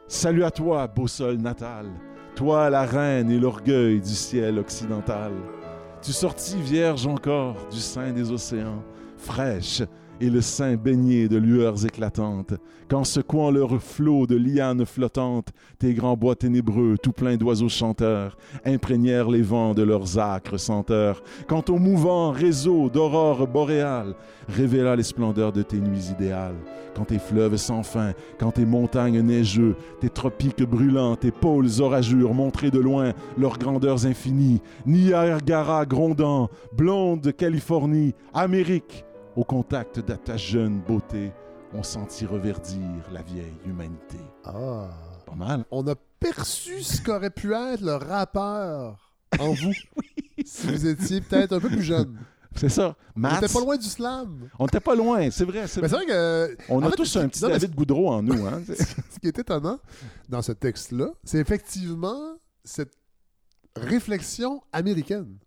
[0.08, 1.86] salut à toi, beau sol natal.
[2.34, 5.32] Toi, la reine et l'orgueil du ciel occidental.
[6.00, 8.82] Tu sortis vierge encore du sein des océans,
[9.18, 9.82] fraîche
[10.22, 12.54] et le sein baigné de lueurs éclatantes,
[12.88, 15.48] qu'en secouant leurs flots de lianes flottantes,
[15.80, 21.24] tes grands bois ténébreux, tout pleins d'oiseaux chanteurs, imprégnèrent les vents de leurs âcres senteurs,
[21.48, 24.14] quand au mouvant réseau d'aurores boréales
[24.48, 26.60] révéla les splendeurs de tes nuits idéales,
[26.94, 32.28] quand tes fleuves sans fin, quand tes montagnes neigeux, tes tropiques brûlants, tes pôles orageux
[32.28, 39.04] montraient de loin leurs grandeurs infinies, Niagara grondant, blonde de Californie, Amérique,
[39.36, 41.32] au contact de ta jeune beauté,
[41.74, 42.80] on sentit reverdir
[43.12, 44.18] la vieille humanité.
[44.44, 44.90] Ah.
[45.26, 45.64] Pas mal.
[45.70, 49.72] On a perçu ce qu'aurait pu être le rappeur en vous.
[50.44, 52.18] Si vous étiez peut-être un peu plus jeune.
[52.56, 52.96] C'est ça.
[53.16, 54.48] On Maths, était pas loin du slam.
[54.58, 55.68] on était pas loin, c'est vrai.
[55.68, 55.88] c'est vrai.
[55.88, 58.44] vrai que On a fait, tous un petit non, David Goudreau en nous.
[58.46, 58.60] Hein?
[58.66, 59.78] ce qui est étonnant
[60.28, 62.92] dans ce texte-là, c'est effectivement cette
[63.76, 65.38] réflexion américaine.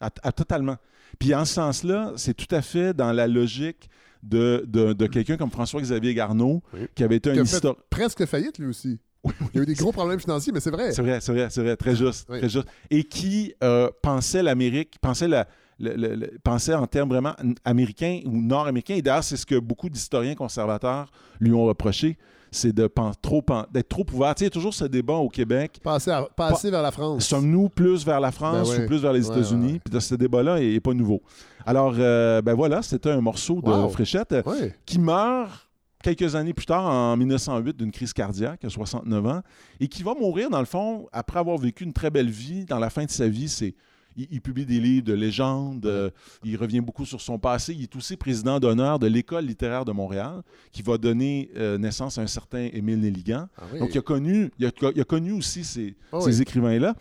[0.00, 0.76] À- à- totalement.
[1.18, 3.88] Puis en ce sens-là, c'est tout à fait dans la logique
[4.22, 6.80] de, de, de quelqu'un comme François-Xavier Garneau, Oui.
[6.94, 7.76] qui avait été Qui un historien.
[7.90, 8.98] presque faillite, lui aussi.
[9.24, 10.92] Il y a eu des gros problèmes financiers, mais c'est vrai.
[10.92, 12.38] C'est vrai, c'est vrai, c'est vrai, très juste, Oui.
[12.40, 12.66] très juste.
[12.90, 15.46] Et qui euh, pensait l'Amérique, pensait, la,
[15.78, 18.94] le- le- le- pensait en termes vraiment américains ou nord-américains.
[18.96, 22.18] Et d'ailleurs, c'est ce que beaucoup d'historiens conservateurs lui ont reproché,
[22.54, 22.88] c'est de
[23.20, 24.34] trop d'être trop ouvert.
[24.34, 25.80] Tu sais, il y a toujours ce débat au Québec.
[25.82, 27.24] Passer, à- passer vers la France.
[27.26, 28.84] Sommes-nous plus vers la France Ben ouais.
[28.84, 29.80] ou plus vers les Ouais, États-Unis?
[29.84, 31.22] Puis ce débat-là, il n'est pas nouveau.
[31.66, 33.88] Alors, euh, ben voilà, c'était un morceau de Wow.
[33.88, 34.42] Fréchette euh,
[34.86, 35.68] qui meurt
[36.02, 39.40] quelques années plus tard, en 1908, d'une crise cardiaque, à 69 ans,
[39.80, 42.66] et qui va mourir, dans le fond, après avoir vécu une très belle vie.
[42.66, 43.74] Dans la fin de sa vie, c'est
[44.16, 46.10] il, il publie des livres de légendes, euh,
[46.44, 47.74] il revient beaucoup sur son passé.
[47.74, 52.18] Il est aussi président d'honneur de l'École littéraire de Montréal, qui va donner euh, naissance
[52.18, 53.48] à un certain Émile Nelligan.
[53.56, 53.78] Ah oui.
[53.80, 56.94] Donc, il a connu, il a, il a connu aussi ces, Ah ces écrivains-là.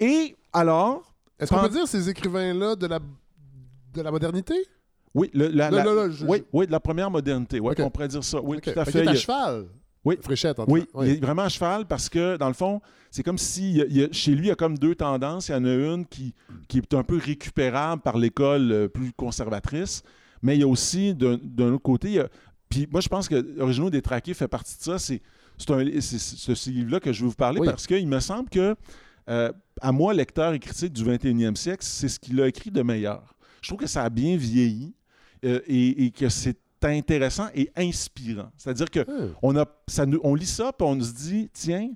[0.00, 2.98] Et alors, Est-ce qu'on peut dire ces écrivains-là de la,
[3.94, 4.54] de la modernité?
[5.14, 7.60] oui, le- la, Là, la- là, là, je- oui, oui, de la première modernité.
[7.60, 8.40] On pourrait dire ça.
[8.42, 8.72] Oui, Ok.
[8.72, 9.66] tout à Fait est à cheval.
[10.08, 10.16] Oui.
[10.20, 13.22] Fréchette, en tout Oui, il est vraiment à cheval parce que, dans le fond, c'est
[13.22, 14.94] comme si il y a- il y a- chez lui, il y a comme deux
[14.94, 15.48] tendances.
[15.48, 16.34] Il y en a une qui,
[16.68, 20.02] qui est un peu récupérable par l'école euh, plus conservatrice,
[20.42, 22.28] mais il y a aussi, d'un autre côté, il y a-
[22.68, 24.98] puis moi, je pense que Originaux des Traqués fait partie de ça.
[24.98, 25.22] C'est
[25.58, 27.66] ce livre-là que je veux vous parler Oui.
[27.66, 28.74] parce qu'il me semble que,
[29.28, 32.82] euh, à moi, lecteur et critique du 21e siècle, c'est ce qu'il a écrit de
[32.82, 33.34] meilleur.
[33.62, 34.94] Je trouve que ça a bien vieilli
[35.44, 38.50] euh, et, et que c'est intéressant et inspirant.
[38.56, 39.34] C'est-à-dire que Ah.
[39.42, 41.90] on, a, ça nous- on lit ça, puis on se dit, tiens,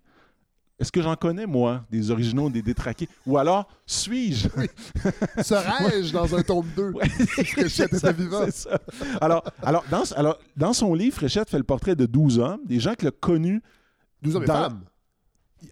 [0.79, 3.09] est-ce que j'en connais, moi, des originaux, des détraqués?
[3.27, 4.49] Ou alors, suis-je?
[5.43, 6.91] Serais-je dans un tome 2?
[6.91, 8.47] Ouais, Fréchette était vivant.
[8.51, 8.81] ça.
[9.21, 12.81] Alors, alors, dans, alors, dans son livre, Fréchette fait le portrait de 12 hommes, des
[12.81, 13.63] gens qu'il a connus.
[14.23, 14.81] 12 hommes et Dans- femmes.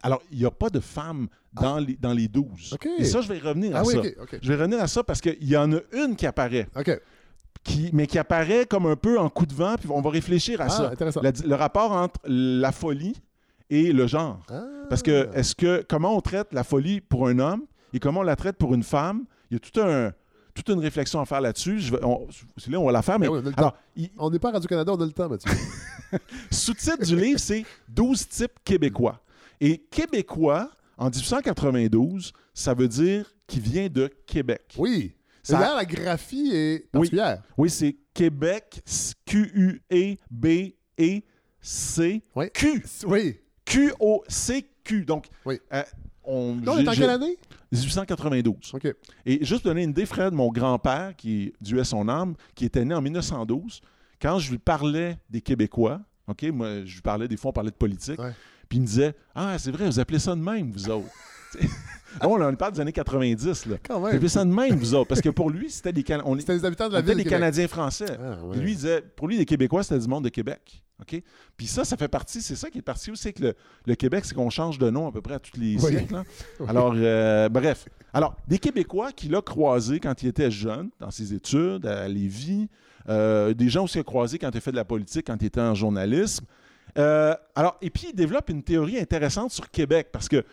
[0.02, 2.72] Alors, il n'y a pas de femmes dans, les, dans les 12.
[2.74, 2.88] OK.
[2.98, 3.98] Et ça, je vais revenir à Ah oui, ça.
[4.00, 4.16] OK.
[4.22, 4.38] OK.
[4.40, 7.00] Je vais revenir à ça parce qu'il y en a une qui apparaît, OK.
[7.64, 10.60] Qui, mais qui apparaît comme un peu en coup de vent, puis on va réfléchir
[10.60, 10.92] à Ah, ça.
[11.22, 13.14] La- le rapport entre la folie
[13.68, 14.40] et le genre.
[14.50, 14.62] Ah.
[14.88, 18.24] Parce que est-ce que comment on traite la folie pour un homme et comment on
[18.24, 20.12] la traite pour une femme, il y a tout un
[20.52, 21.80] toute une réflexion à faire là-dessus.
[22.56, 24.48] C'est là on va la faire, mais Ben oui, le alors il- On n'est pas
[24.48, 25.50] à Radio-Canada, on a le temps, Mathieu.
[26.50, 29.20] sous-titre du livre c'est 12 types québécois.
[29.60, 34.74] Et québécois en 1892, ça veut dire qui vient de Québec.
[34.78, 35.14] Oui.
[35.42, 37.42] Ça- D'ailleurs, la graphie est particulière.
[37.57, 38.83] Oui, c'est Québec,
[39.26, 39.83] Q-U-E-B-E-C,
[42.35, 42.46] Oui.
[42.53, 43.38] Q, Oui.
[43.64, 45.05] Q-O-C-Q.
[45.05, 45.61] Donc, Oui.
[45.72, 45.83] euh,
[46.24, 47.37] on, Là, on j'ai- est en quelle année?
[47.72, 48.74] 1892.
[48.74, 48.88] OK.
[49.24, 52.94] Et juste donner une idée, Fred, mon grand-père, qui Dieu son âme, qui était né
[52.94, 53.81] en 1912,
[54.20, 57.70] quand je lui parlais des Québécois, OK, moi, je lui parlais, des fois, on parlait
[57.70, 58.33] de politique, Ouais.
[58.68, 61.09] puis il me disait Ah, c'est vrai, vous appelez ça de même, vous autres.
[62.22, 63.76] Bon, là, on parle des années 90, là.
[63.86, 64.28] Quand même.
[64.28, 65.08] ça de même, vous autres.
[65.08, 67.08] Parce que pour lui, c'était des, Can- on, C'était les habitants de on la était
[67.08, 67.16] ville.
[67.18, 67.40] des de Québec.
[67.40, 68.06] Canadiens français.
[68.20, 68.56] Ah, ouais.
[68.58, 70.82] Lui, il disait, pour lui, les Québécois, c'était du monde de Québec.
[71.00, 71.22] OK?
[71.56, 73.54] Puis ça, ça fait partie, c'est ça qui est parti aussi, que le,
[73.86, 75.92] le Québec, c'est qu'on change de nom à peu près à tous les Oui.
[75.92, 76.14] siècles.
[76.14, 76.24] hein.
[76.58, 76.66] Oui.
[76.68, 77.86] Alors, euh, bref.
[78.12, 82.68] Alors, des Québécois qu'il a croisés quand il était jeune, dans ses études, à Lévis,
[83.08, 85.36] euh, des gens aussi qu'il a croisés quand il a fait de la politique, quand
[85.40, 86.44] il était en journalisme.
[86.98, 90.44] Euh, alors, et puis, il développe une théorie intéressante sur Québec, parce que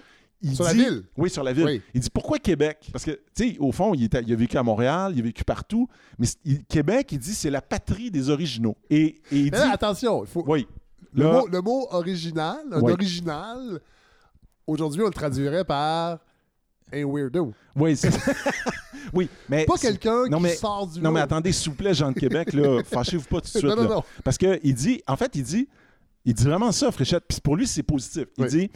[0.41, 1.03] il Sur la dit- ville?
[1.17, 1.65] Oui, sur la ville.
[1.65, 1.81] Oui.
[1.93, 2.89] Il dit pourquoi Québec?
[2.91, 5.23] Parce que, tu sais, au fond, il, était- il a vécu à Montréal, il a
[5.23, 5.87] vécu partout,
[6.19, 8.75] mais il- Québec, il dit c'est la patrie des originaux.
[8.89, 9.57] Et, et il Mais dit.
[9.57, 10.43] là, attention, il faut...
[10.47, 10.67] oui.
[11.13, 12.91] le, mot, le mot original, un Oui.
[12.91, 13.79] original,
[14.67, 16.19] aujourd'hui, on le traduirait par
[16.93, 17.53] un weirdo.
[17.75, 18.09] Oui, c'est
[19.13, 19.65] Oui, mais.
[19.65, 22.53] Pas quelqu'un qui mais- sort du Non, mais attendez, s'il vous plaît, Jean de Québec,
[22.53, 23.63] là, fâchez-vous pas tout de suite.
[23.63, 23.95] Non, non, là.
[23.95, 24.03] non.
[24.23, 25.67] Parce qu'il dit, en fait, il dit,
[26.25, 27.23] il dit vraiment ça, Fréchette.
[27.27, 28.25] Puis pour lui, c'est positif.
[28.37, 28.49] Il Oui.
[28.49, 28.71] dit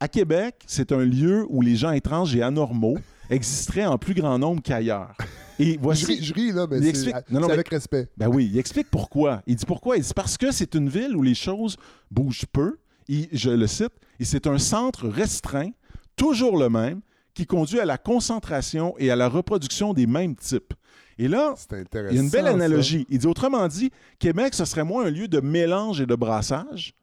[0.00, 2.96] à Québec, c'est un lieu où les gens étranges et anormaux
[3.30, 5.14] existeraient en plus grand nombre qu'ailleurs.
[5.58, 6.04] Et Je voici.
[6.06, 7.14] ris, je ris, là, mais c'est explique-
[7.50, 8.08] avec respect.
[8.16, 9.42] Ben oui, il explique pourquoi.
[9.46, 9.96] Il dit pourquoi.
[9.96, 11.76] Il dit parce que c'est une ville où les choses
[12.10, 12.78] bougent peu.
[13.08, 13.92] Il- je le cite.
[14.20, 15.70] Et c'est un centre restreint,
[16.16, 17.00] toujours le même,
[17.34, 20.74] qui conduit à la concentration et à la reproduction des mêmes types.
[21.18, 22.50] Et là, il y a une belle ça.
[22.50, 23.04] analogie.
[23.10, 26.94] Il dit autrement dit, Québec, ce serait moins un lieu de mélange et de brassage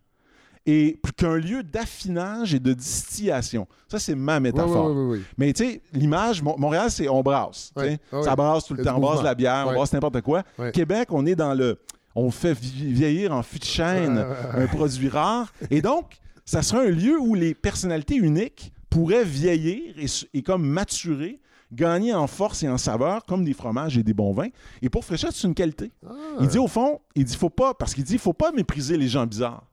[0.65, 3.67] et plus qu'un lieu d'affinage et de distillation.
[3.87, 4.87] Ça, c'est ma métaphore.
[4.91, 5.23] oui, oui, oui.
[5.37, 7.71] Mais tu sais, l'image, Mon- Montréal, c'est on brasse.
[8.23, 8.97] Ça brasse tout le temps.
[8.97, 10.43] On brasse la bière, on brasse n'importe quoi.
[10.71, 11.79] Québec, on est dans le.
[12.15, 15.51] On fait vi- vieillir en fût de chêne un produit rare.
[15.69, 16.13] Et donc,
[16.45, 19.93] ça serait un lieu où les personnalités uniques pourraient vieillir
[20.33, 21.41] et, comme maturer,
[21.73, 24.47] gagner en force et en saveur, comme des fromages et des bons vins.
[24.81, 25.91] Et pour Fréchette, c'est une qualité.
[26.07, 26.13] Ah.
[26.39, 28.97] Il dit au fond, il dit faut pas, parce qu'il dit il faut pas mépriser
[28.97, 29.63] les gens bizarres.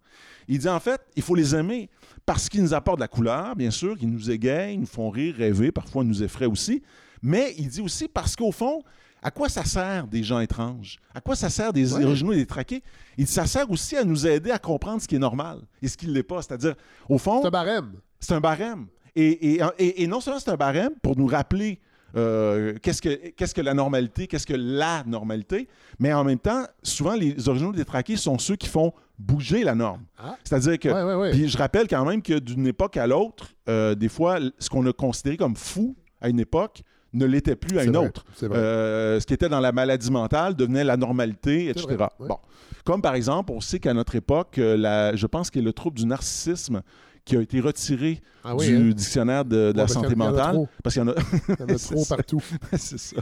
[0.49, 1.89] Il dit en fait, il faut les aimer
[2.27, 5.11] parce qu'ils nous apportent de la couleur, bien sûr, qu'ils nous égayent, ils nous font
[5.11, 6.83] rire, rêver, parfois ils nous effraient aussi.
[7.23, 8.83] Mais il dit aussi parce qu'au fond,
[9.23, 10.99] à quoi ça sert des gens étranges?
[11.15, 12.05] À quoi ça sert des Ouais.
[12.05, 12.83] originaux et des traqués?
[13.17, 15.87] Il dit ça sert aussi à nous aider à comprendre ce qui est normal et
[15.89, 16.43] ce qui ne l'est pas.
[16.43, 16.75] C'est-à-dire,
[17.09, 17.93] au fond, C'est un barème.
[18.19, 18.87] c'est un barème.
[19.15, 21.79] Et, et- et- et non seulement c'est un barème pour nous rappeler
[22.15, 25.67] euh, qu'est-ce que, qu'est-ce que la normalité, qu'est-ce que la normalité,
[25.99, 28.93] mais en même temps, souvent, les originaux détraqués sont ceux qui font
[29.23, 30.03] bouger la norme.
[30.19, 30.37] Ah.
[30.45, 30.89] C'est-à-dire que.
[30.89, 31.31] Ouais, ouais, ouais.
[31.31, 34.87] Puis je rappelle quand même que d'une époque à l'autre, euh, des fois, ce qu'on
[34.87, 36.83] a considéré comme fou à une époque
[37.13, 38.25] ne l'était plus à une vrai, autre.
[38.43, 41.87] Euh, ce qui était dans la maladie mentale devenait la normalité, etc.
[41.87, 42.29] vrai, ouais.
[42.29, 42.39] Bon.
[42.85, 45.99] Comme par exemple, on sait qu'à notre époque, euh, la, je pense que le trouble
[45.99, 46.83] du narcissisme
[47.25, 48.95] qui a été retiré ah oui, du hein?
[48.95, 50.69] dictionnaire de, de Ouais, la santé mentale.
[50.83, 51.15] Parce qu'il y en a.
[51.49, 52.43] Il y en a trop partout.
[52.73, 53.17] c'est ça.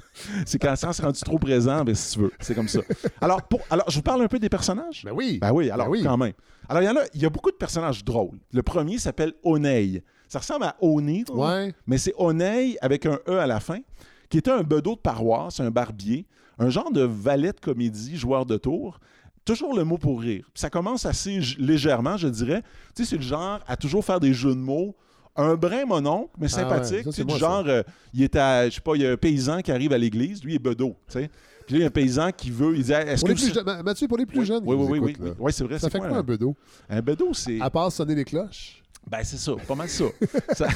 [0.47, 2.33] C'est quand ça se rendu trop présent, ben, si tu veux.
[2.41, 2.81] C'est comme ça.
[3.21, 5.03] Alors, pour, alors, je vous parle un peu des personnages?
[5.05, 5.39] Ben oui.
[5.41, 6.03] Ben oui, alors Ben oui.
[6.03, 6.33] quand même.
[6.69, 8.39] Alors, il y en a, il y a beaucoup de personnages drôles.
[8.53, 10.03] Le premier s'appelle Oneil.
[10.29, 11.75] Ça ressemble à Oni, Ouais.
[11.87, 13.79] mais c'est Oneil avec un E à la fin,
[14.29, 16.27] qui était un bedeau de paroisse, un barbier,
[16.59, 19.01] un genre de valet de comédie, joueur de tour.
[19.45, 20.45] Toujours le mot pour rire.
[20.53, 22.63] Puis ça commence assez légèrement, je dirais.
[22.95, 24.95] Tu sais, c'est le genre à toujours faire des jeux de mots.
[25.37, 27.05] Un brin mononcle, mais Ah ouais, sympathique.
[27.05, 29.13] ça, sais, c'est du genre, euh, il est à, je sais pas, il y a
[29.13, 31.31] un paysan qui arrive à l'église, lui il est bedeau, tu sais.
[31.67, 33.83] Puis là, il y a un paysan qui veut, il dit, est-ce que plus Ma-
[33.85, 34.63] Mathieu, pour les plus oui, jeunes.
[34.67, 35.53] oui, oui, oui, oui, oui.
[35.53, 35.79] c'est vrai.
[35.79, 36.57] Ça fait quoi un- un bedeau?
[36.89, 37.61] Un bedeau, c'est.
[37.61, 38.80] À part sonner les cloches?
[39.09, 40.05] Ben, c'est ça, pas mal ça.
[40.55, 40.69] Ça-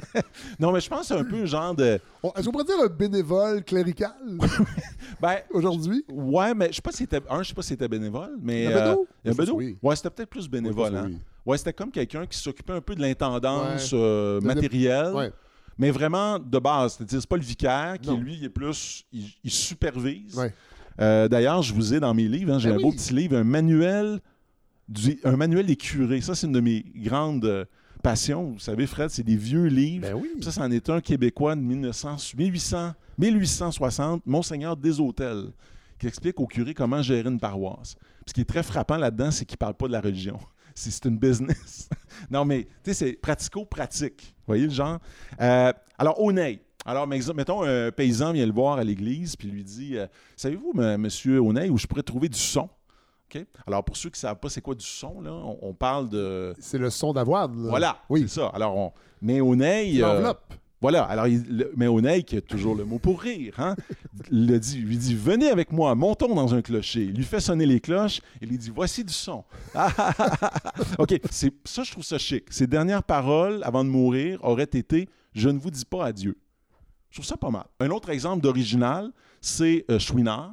[0.58, 1.98] non, mais je pense que c'est un peu un genre de.
[2.36, 4.12] Est-ce qu'on pourrait dire un bénévole clérical?
[5.20, 6.04] Ben, aujourd'hui?
[6.10, 7.20] ouais, mais je sais pas si c'était.
[7.30, 8.66] Un, je sais pas si c'était bénévole, mais.
[8.66, 9.76] Un euh, oui.
[9.82, 11.04] Ouais, c'était peut-être plus bénévole, Oui, hein.
[11.08, 11.18] oui.
[11.46, 13.98] Ouais, c'était comme quelqu'un qui s'occupait un peu de l'intendance Ouais.
[14.00, 15.32] euh, matérielle, Ouais.
[15.78, 16.94] mais vraiment de base.
[16.96, 18.18] C'est-à-dire, c'est pas le vicaire qui, Non.
[18.18, 19.04] lui, il est plus.
[19.12, 20.36] Il, il supervise.
[20.36, 20.52] Ouais.
[21.00, 23.36] Euh, D'ailleurs, je vous ai dans mes livres, hein, j'ai Ben un beau petit livre,
[23.36, 24.20] un manuel,
[24.88, 26.20] du, un manuel des curés.
[26.20, 27.64] Ça, c'est une de mes grandes euh,
[28.02, 28.52] passions.
[28.52, 30.06] Vous savez, Fred, c'est des vieux livres.
[30.08, 30.30] Ben oui.
[30.42, 35.46] Ça, c'en est un Québécois de 1900, 1800, 1860, Monseigneur des Hôtels,
[35.98, 37.94] qui explique au curé comment gérer une paroisse.
[37.94, 40.38] Puis ce qui est très frappant là-dedans, c'est qu'il ne parle pas de la religion.
[40.76, 41.88] C'est une business.
[42.30, 44.34] non, mais tu sais, c'est pratico-pratique.
[44.38, 44.98] Vous voyez le genre?
[45.40, 46.58] Euh, alors, Oneil.
[46.84, 51.38] Alors, mettons, un paysan vient le voir à l'église, puis lui dit euh, Savez-vous, monsieur
[51.38, 52.68] Oneil, où je pourrais trouver du son
[53.66, 56.08] Alors, pour ceux qui ne savent pas c'est quoi du son, là, on, on parle
[56.08, 56.54] de.
[56.58, 57.62] C'est le son d'avoine.
[57.64, 57.68] là.
[57.70, 58.22] Voilà, Oui.
[58.28, 58.46] c'est ça.
[58.48, 58.92] Alors, on.
[59.22, 60.02] Mais Oneil.
[60.02, 60.54] euh, L'enveloppe.
[60.80, 61.04] Voilà.
[61.04, 63.74] Alors, il, le- mais Oneil, qui a toujours le mot pour rire, hein,
[64.30, 67.04] le dit, lui dit Venez avec moi, montons dans un clocher.
[67.04, 69.44] Il lui fait sonner les cloches et lui dit Voici du son.
[70.98, 72.52] OK, ça, je trouve ça chic.
[72.52, 76.36] Ses dernières paroles avant de mourir auraient été Je ne vous dis pas adieu.
[77.10, 77.64] Je trouve ça pas mal.
[77.80, 80.52] Un autre exemple d'original, c'est euh, Chouinard.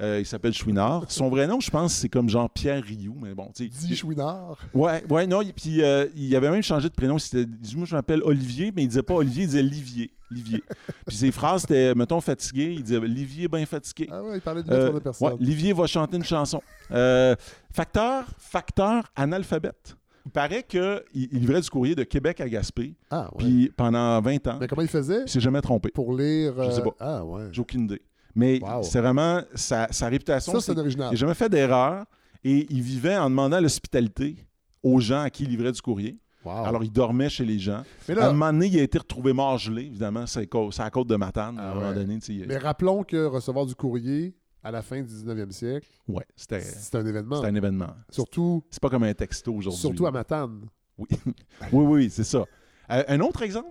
[0.00, 1.04] Euh, il s'appelle Chouinard.
[1.10, 3.68] Son vrai nom, je pense, c'est comme Jean-Pierre Rioux, mais bon, tu.
[3.68, 4.58] Dis Chouinard.
[4.74, 7.18] Ouais, ouais, non, puis euh, il avait même changé de prénom.
[7.18, 10.10] C'était, moi, je m'appelle Olivier, mais il disait pas Olivier, il disait Livier.
[10.30, 10.64] Livier.
[11.06, 12.72] puis ses phrases, c'était, mettons, fatigué.
[12.76, 14.08] Il disait Livier, bien fatigué.
[14.10, 15.28] Ah ouais, il parlait d'une Euh, autre personne.
[15.28, 16.62] ouais, Livier va chanter une chanson.
[16.90, 17.36] Euh,
[17.72, 19.96] facteur, facteur analphabète.
[20.24, 23.38] Il paraît qu'il il livrait du courrier de Québec à Gaspé, Ah ouais.
[23.44, 25.22] puis pendant 20 ans, Mais comment il faisait?
[25.26, 25.90] il s'est jamais trompé.
[25.90, 26.54] pour lire.
[26.64, 26.94] Je sais pas.
[27.00, 27.48] Ah ouais.
[27.50, 28.00] J'ai aucune idée.
[28.34, 28.82] Mais Wow.
[28.82, 30.52] c'est vraiment sa, sa réputation.
[30.52, 31.08] Ça, c'est original.
[31.08, 32.04] Il n'a jamais fait d'erreur
[32.44, 34.36] et il vivait en demandant l'hospitalité
[34.82, 36.18] aux gens à qui il livrait du courrier.
[36.44, 36.64] Wow.
[36.64, 37.82] Alors, il dormait chez les gens.
[38.08, 40.90] mais, À un moment donné, il a été retrouvé mort gelé, évidemment, c'est à la
[40.90, 41.56] côte de Matane.
[41.58, 41.94] Ah à un moment ouais.
[41.94, 45.52] donné, tu sais, il- mais rappelons que recevoir du courrier à la fin du 19e
[45.52, 47.36] siècle, ouais, c'était c'est un événement.
[47.36, 47.90] c'était un événement.
[48.10, 49.80] Surtout, C'est pas comme un texto aujourd'hui.
[49.80, 50.66] surtout à Matane.
[50.98, 51.06] Oui,
[51.72, 52.44] oui, oui, c'est ça.
[52.90, 53.70] Euh, un autre exemple,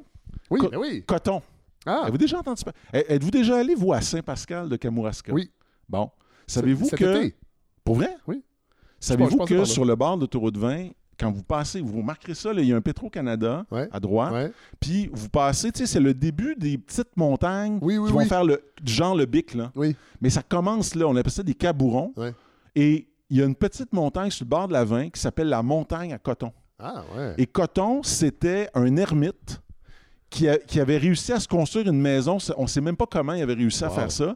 [0.49, 1.03] Oui, Co- mais oui.
[1.05, 1.41] coton.
[1.85, 2.77] Ah, Avez-vous déjà entendu parler?
[2.93, 5.33] Eh, Êtes-vous déjà allé, vous, à Saint-Pascal de Kamouraska?
[5.33, 5.49] Oui.
[5.89, 6.09] Bon.
[6.47, 7.25] Savez-vous que...
[7.25, 7.35] été.
[7.83, 8.15] Pour vrai?
[8.27, 8.43] Oui.
[8.99, 10.89] Savez-vous que sur le bord de l'autoroute 20,
[11.19, 13.87] quand vous passez, vous remarquerez ça, là, il y a un Petro-Canada Ouais.
[13.91, 14.51] à droite, Ouais.
[14.79, 18.25] puis vous passez, tu sais, c'est le début des petites montagnes Oui, oui, qui vont
[18.25, 19.71] faire le genre le bic, là.
[19.75, 19.95] Oui.
[20.19, 22.13] Mais ça commence là, on appelle ça des cabourons.
[22.75, 25.49] Et il y a une petite montagne sur le bord de la 20 qui s'appelle
[25.49, 26.51] la montagne à coton.
[26.79, 27.35] Ah, ouais.
[27.37, 29.61] Et Coton, c'était un ermite
[30.31, 32.39] qui, a- qui avait réussi à se construire une maison.
[32.57, 33.93] On ne sait même pas comment il avait réussi à Wow.
[33.95, 34.35] faire ça.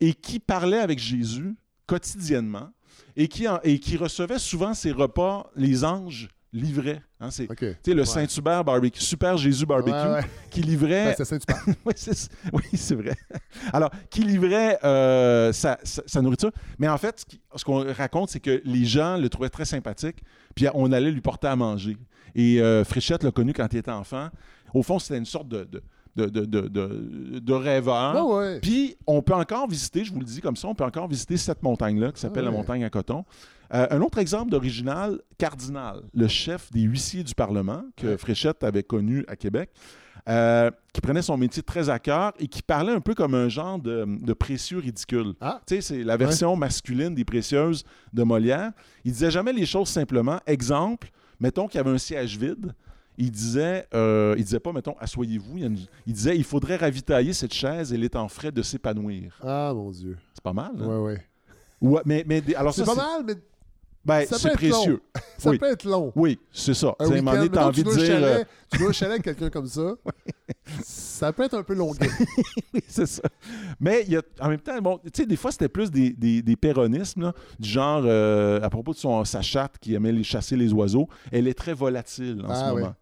[0.00, 1.54] Et qui parlait avec Jésus
[1.86, 2.68] quotidiennement
[3.16, 7.02] et qui, en- et qui recevait souvent ses repas, les anges livraient.
[7.20, 7.58] Hein, c'est, OK.
[7.58, 10.24] tu sais, le Saint-Hubert barbecue, Super Jésus barbecue, Ouais, ouais.
[10.50, 11.62] qui livrait Ben, c'est Saint-Hubert.
[11.84, 13.16] oui, c'est, oui, vrai.
[13.72, 16.50] Alors, qui livrait euh, sa, sa- sa nourriture.
[16.78, 17.24] Mais en fait,
[17.54, 20.22] ce qu'on raconte, c'est que les gens le trouvaient très sympathique,
[20.54, 21.96] puis on allait lui porter à manger.
[22.34, 24.28] Et euh, Fréchette l'a connu quand il était enfant.
[24.74, 25.82] Au fond, c'était une sorte de, de,
[26.16, 28.26] de, de, de- de- de rêveur.
[28.26, 28.60] Ouais, ouais.
[28.60, 31.36] Puis, on peut encore visiter, je vous le dis comme ça, on peut encore visiter
[31.36, 32.50] cette montagne-là qui s'appelle ouais.
[32.50, 33.24] la montagne à coton.
[33.74, 38.82] Euh, un autre exemple d'original, Cardinal, le chef des huissiers du Parlement que Fréchette avait
[38.82, 39.70] connu à Québec,
[40.28, 43.48] euh, qui prenait son métier très à cœur et qui parlait un peu comme un
[43.48, 45.34] genre de, de précieux ridicule.
[45.40, 45.60] Ah.
[45.66, 48.72] Tu sais, c'est la version masculine des précieuses de Molière.
[49.04, 50.38] Il disait jamais les choses simplement.
[50.46, 52.74] Exemple, mettons qu'il y avait un siège vide.
[53.20, 55.58] Il disait, euh, il disait pas, mettons, asseyez-vous.
[55.58, 59.38] Il, une- disait, il faudrait ravitailler cette chaise, elle est en frais de s'épanouir.
[59.42, 60.16] Ah, mon Dieu.
[60.34, 60.70] C'est pas mal.
[60.78, 60.86] hein?
[60.86, 61.22] Ouais, ouais.
[61.80, 63.34] Ouais, mais, mais alors C'est pas mal, mais
[64.08, 64.76] ben, ça c'est peut être long.
[64.82, 65.00] précieux.
[65.38, 65.58] ça Oui.
[65.58, 66.12] peut être long.
[66.16, 66.94] Oui, c'est ça.
[66.98, 68.02] Un un week-end, donné, t'as mettons, envie tu de dire.
[68.02, 69.94] euh, chalet, Tu dois au chalet avec quelqu'un comme ça.
[70.82, 72.08] Ça peut être un peu longuet.
[72.74, 73.22] Oui, c'est ça.
[73.80, 76.10] Mais il y a, en même temps, bon, tu sais, des fois, c'était plus des,
[76.10, 80.12] des, des péronismes, là, du genre, euh, à propos de son, sa chatte qui aimait
[80.12, 82.82] les, chasser les oiseaux, elle est très volatile en Ah, ce oui.
[82.82, 82.94] moment.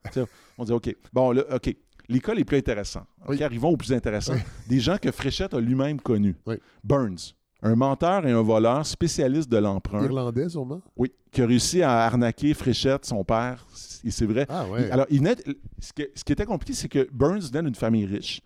[0.59, 1.75] On dit, OK, bon, là, OK,
[2.09, 3.07] les cas les plus intéressants.
[3.29, 3.37] Oui.
[3.37, 4.35] OK, arrivons aux plus intéressants.
[4.35, 4.40] Oui.
[4.69, 6.37] Des gens que Fréchette a lui-même connus.
[6.47, 6.57] Oui.
[6.85, 7.35] Burns,
[7.66, 10.02] un menteur et un voleur spécialiste de l'emprunt.
[10.05, 10.81] Irlandais, sûrement?
[10.96, 13.66] Oui, qui a réussi à arnaquer Fréchette, son père,
[14.05, 14.46] et c'est vrai.
[14.48, 14.90] Ah, ouais.
[14.90, 15.37] Alors, il venait-
[15.81, 18.40] ce, que- ce qui était compliqué, c'est que Burns venait d'une famille riche.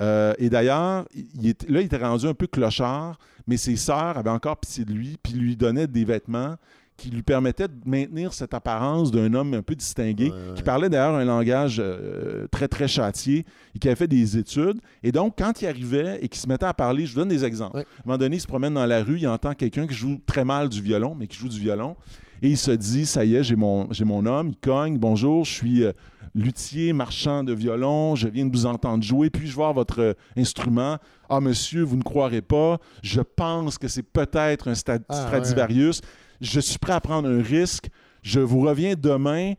[0.00, 3.76] Euh, et d'ailleurs, il, il était- là, il était rendu un peu clochard, mais ses
[3.76, 6.56] sœurs avaient encore pitié de lui, puis lui donnaient des vêtements
[7.02, 10.54] qui lui permettaient de maintenir cette apparence d'un homme un peu distingué, Ouais, ouais.
[10.54, 14.80] qui parlait d'ailleurs un langage euh, très, très châtié, et qui avait fait des études.
[15.02, 17.44] Et donc, quand il arrivait et qu'il se mettait à parler, je vous donne des
[17.44, 17.78] exemples.
[17.78, 17.82] Ouais.
[17.82, 20.20] À un moment donné, il se promène dans la rue, il entend quelqu'un qui joue
[20.26, 21.96] très mal du violon, mais qui joue du violon.
[22.40, 25.44] Et il se dit, ça y est, j'ai mon, j'ai mon homme, il cogne, bonjour,
[25.44, 25.92] je suis euh,
[26.34, 30.12] luthier, marchand de violon, je viens de vous entendre jouer, puis je voir votre euh,
[30.36, 30.98] instrument?
[31.28, 36.00] Ah, monsieur, vous ne croirez pas, je pense que c'est peut-être un Sta- Ah, Stradivarius.
[36.42, 37.88] Je suis prêt à prendre un risque.
[38.22, 39.54] Je vous reviens demain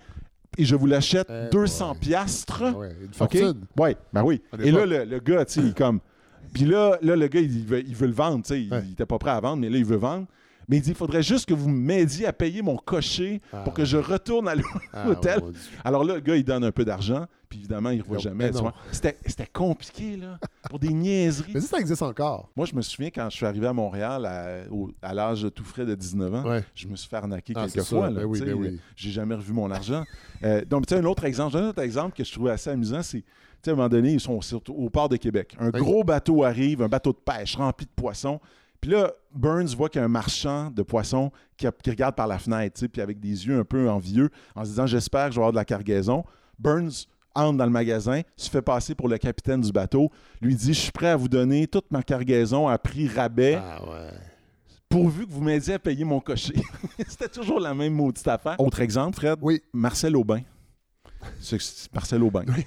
[0.57, 1.97] et je vous l'achète Eh, 200 ouais.
[1.99, 2.63] piastres.
[2.63, 2.95] Ah, ouais.
[3.03, 3.61] Une fortune.
[3.79, 4.41] Oui, ben oui.
[4.63, 5.99] Et là, le, le gars, tu sais, il est comme.
[6.53, 8.61] Puis là, là, le gars, il veut, il veut le vendre, tu sais.
[8.61, 8.83] Il Ouais.
[8.83, 10.27] n'était pas prêt à vendre, mais là, il veut vendre.
[10.69, 13.73] Mais il dit il faudrait juste que vous m'aidiez à payer mon cocher Ah, pour
[13.73, 14.53] que je retourne à
[14.93, 15.41] Ah, l'hôtel.
[15.83, 18.49] Alors là, le gars, il donne un peu d'argent, puis évidemment, il ne revoit jamais.
[18.49, 18.73] vois.
[18.91, 20.39] C'était compliqué, là,
[20.69, 21.51] pour des niaiseries.
[21.53, 22.49] Mais ça, ça existe encore.
[22.55, 24.25] Moi, je me souviens quand je suis arrivé à Montréal
[25.03, 26.63] à, l'âge tout frais de 19 ans, Ouais.
[26.73, 28.09] je me suis fait arnaquer Ah, quelques fois.
[28.09, 28.79] Ben oui, ben oui.
[28.95, 30.03] J'ai jamais revu mon argent.
[30.43, 33.03] Euh, donc, tu sais, un autre exemple, un autre exemple que je trouvais assez amusant,
[33.03, 33.23] c'est,
[33.67, 35.55] à un moment donné, ils sont surtout au port de Québec.
[35.59, 38.39] Un gros bateau arrive, un bateau de pêche rempli de poissons.
[38.81, 42.15] Puis là, Burns voit qu'il y a un marchand de poissons qui, a- qui regarde
[42.15, 45.31] par la fenêtre, puis avec des yeux un peu envieux, en se disant J'espère que
[45.31, 46.25] je vais avoir de la cargaison.
[46.59, 50.09] Burns entre dans le magasin, se fait passer pour le capitaine du bateau,
[50.41, 53.81] lui dit Je suis prêt à vous donner toute ma cargaison à prix rabais, Ah
[53.83, 54.09] ouais.
[54.89, 56.55] pourvu que vous m'aidiez à payer mon cocher.
[57.07, 58.59] C'était toujours la même maudite affaire.
[58.59, 59.39] Autre exemple, Fred?
[59.41, 59.61] Oui.
[59.73, 60.41] Marcel Aubin.
[61.93, 62.43] Marcel Aubin.
[62.55, 62.65] Oui.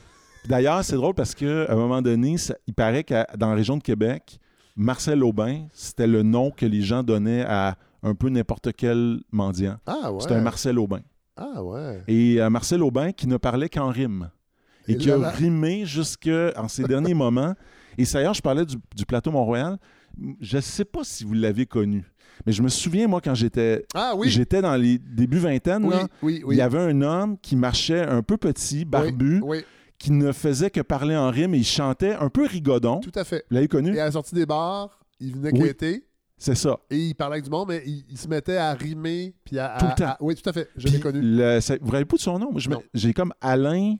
[0.48, 3.76] D'ailleurs, c'est drôle parce qu'à un moment donné, ça- il paraît que dans la région
[3.76, 4.38] de Québec,
[4.76, 9.78] Marcel Aubin, c'était le nom que les gens donnaient à un peu n'importe quel mendiant.
[9.86, 10.20] Ah ouais.
[10.20, 11.00] C'était un Marcel Aubin.
[11.36, 12.02] Ah ouais.
[12.06, 14.30] Et euh, Marcel Aubin qui ne parlait qu'en rime.
[14.88, 17.54] Et, Et qui a rimé jusqu'en ces derniers moments.
[17.98, 19.78] Et ça, d'ailleurs, je parlais du, du plateau Mont-Royal.
[20.40, 22.04] Je ne sais pas si vous l'avez connu,
[22.46, 24.30] mais je me souviens, moi, quand j'étais Ah oui.
[24.30, 26.54] j'étais dans les débuts vingtaine, Oui, là, oui, oui.
[26.54, 29.42] il y avait un homme qui marchait un peu petit, barbu,
[29.98, 33.00] qui ne faisait que parler en rime et il chantait un peu rigodon.
[33.00, 33.44] tout à fait.
[33.50, 33.94] Vous l'avez connu?
[33.94, 36.06] Et à la sortie des bars, il venait quêter
[36.38, 36.78] C'est ça.
[36.90, 39.34] et il parlait avec du monde, mais il, il se mettait à rimer.
[39.44, 40.04] Puis à, Tout le temps.
[40.08, 40.68] à- oui, tout à fait.
[40.76, 41.20] Je l'ai connu.
[41.22, 42.52] le- ça- vous ne pas de son nom?
[42.94, 43.96] J'ai comme Alain,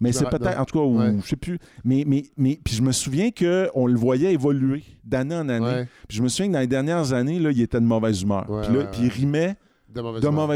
[0.00, 1.14] mais c'est peut-être, en tout cas, ou- Ouais.
[1.22, 1.58] je sais plus.
[1.84, 5.64] Mais, mais, mais puis je me souviens qu'on le voyait évoluer d'année en année.
[5.64, 8.22] Ouais, Puis je me souviens que dans les dernières années, là, il était de mauvaise
[8.22, 8.48] humeur.
[8.50, 9.56] Ouais, puis, là, puis il rimait
[9.94, 10.46] de mauvaise de humeur.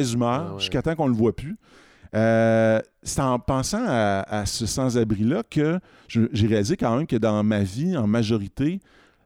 [0.46, 1.56] mauvaise jusqu'à temps qu'on le voit plus.
[2.14, 7.42] Euh, c'est en pensant à, à ce sans-abri-là que j'ai réalisé quand même que dans
[7.44, 8.80] ma vie, en majorité,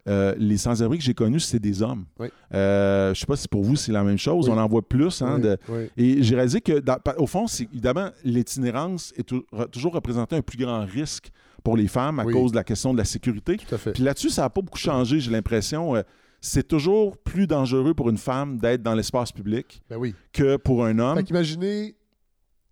[0.09, 2.05] euh, les sans-abri que j'ai connus, c'est des hommes.
[2.19, 2.29] Oui.
[2.55, 4.49] Euh, je sais pas si pour vous c'est la même chose.
[4.49, 4.55] Oui.
[4.57, 5.23] On en voit plus.
[5.23, 5.91] hein, Oui, de- oui.
[5.97, 9.27] Et j'ai réalisé que, dans- au fond, évidemment, l'itinérance est
[9.71, 11.31] toujours représenté un plus grand risque
[11.63, 13.57] pour les femmes à cause de la question de la sécurité.
[13.57, 13.93] Tout à fait.
[13.93, 15.95] Puis là-dessus, ça n'a pas beaucoup changé, j'ai l'impression.
[15.95, 16.03] Euh,
[16.41, 19.99] c'est toujours plus dangereux pour une femme d'être dans l'espace public Ben
[20.33, 21.19] que pour un homme.
[21.19, 21.95] Fait qu'imaginez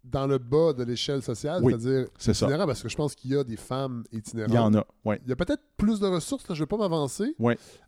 [0.05, 2.47] dans le bas de l'échelle sociale, Oui, c'est-à-dire C'est ça.
[2.47, 4.51] itinérant, parce que je pense qu'il y a des femmes itinérantes.
[4.53, 5.17] Il y en a, oui.
[5.25, 7.35] Il y a peut-être plus de ressources, là, je ne vais pas m'avancer,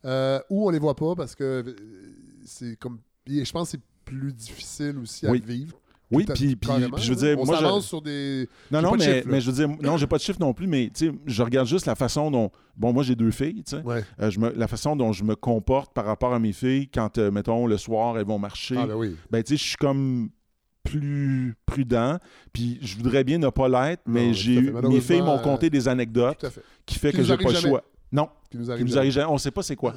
[0.04, 1.74] euh, ou on les voit pas parce que euh,
[2.44, 2.98] c'est comme.
[3.26, 5.78] Et je pense que c'est plus difficile aussi à vivre.
[6.14, 6.58] Oui, puis,
[6.98, 8.46] je veux dire, on moi, je- sur des.
[8.70, 10.90] non, non, mais, mais je veux dire, non, j'ai pas de chiffre non plus, mais
[10.94, 13.82] tu sais, je regarde juste la façon dont, bon, moi j'ai deux filles, tu sais,
[13.82, 14.04] Ouais.
[14.20, 17.16] Euh, je me- la façon dont je me comporte par rapport à mes filles quand,
[17.16, 19.16] euh, mettons, le soir elles vont marcher, Ah, ben oui.
[19.30, 20.28] ben tu sais, je suis comme
[20.82, 22.18] plus prudent,
[22.52, 26.44] puis je voudrais bien ne pas l'être, mais j'ai mes filles m'ont conté des anecdotes
[26.86, 27.84] qui fait que j'ai pas le choix.
[28.10, 29.10] Non, Qui nous arrive.
[29.10, 29.26] jamais.
[29.30, 29.94] on sait pas c'est quoi.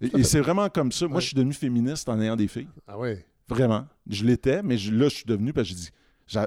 [0.00, 1.06] Et, c'est vraiment comme ça.
[1.08, 2.68] Moi, je suis devenu féministe en ayant des filles.
[2.86, 3.24] Ah ouais.
[3.48, 3.86] Vraiment.
[4.08, 5.90] Je l'étais, mais là, je suis devenu parce que j'ai dit.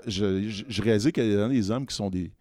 [0.08, 2.32] Je, réalisais qu'il y a des hommes qui sont des,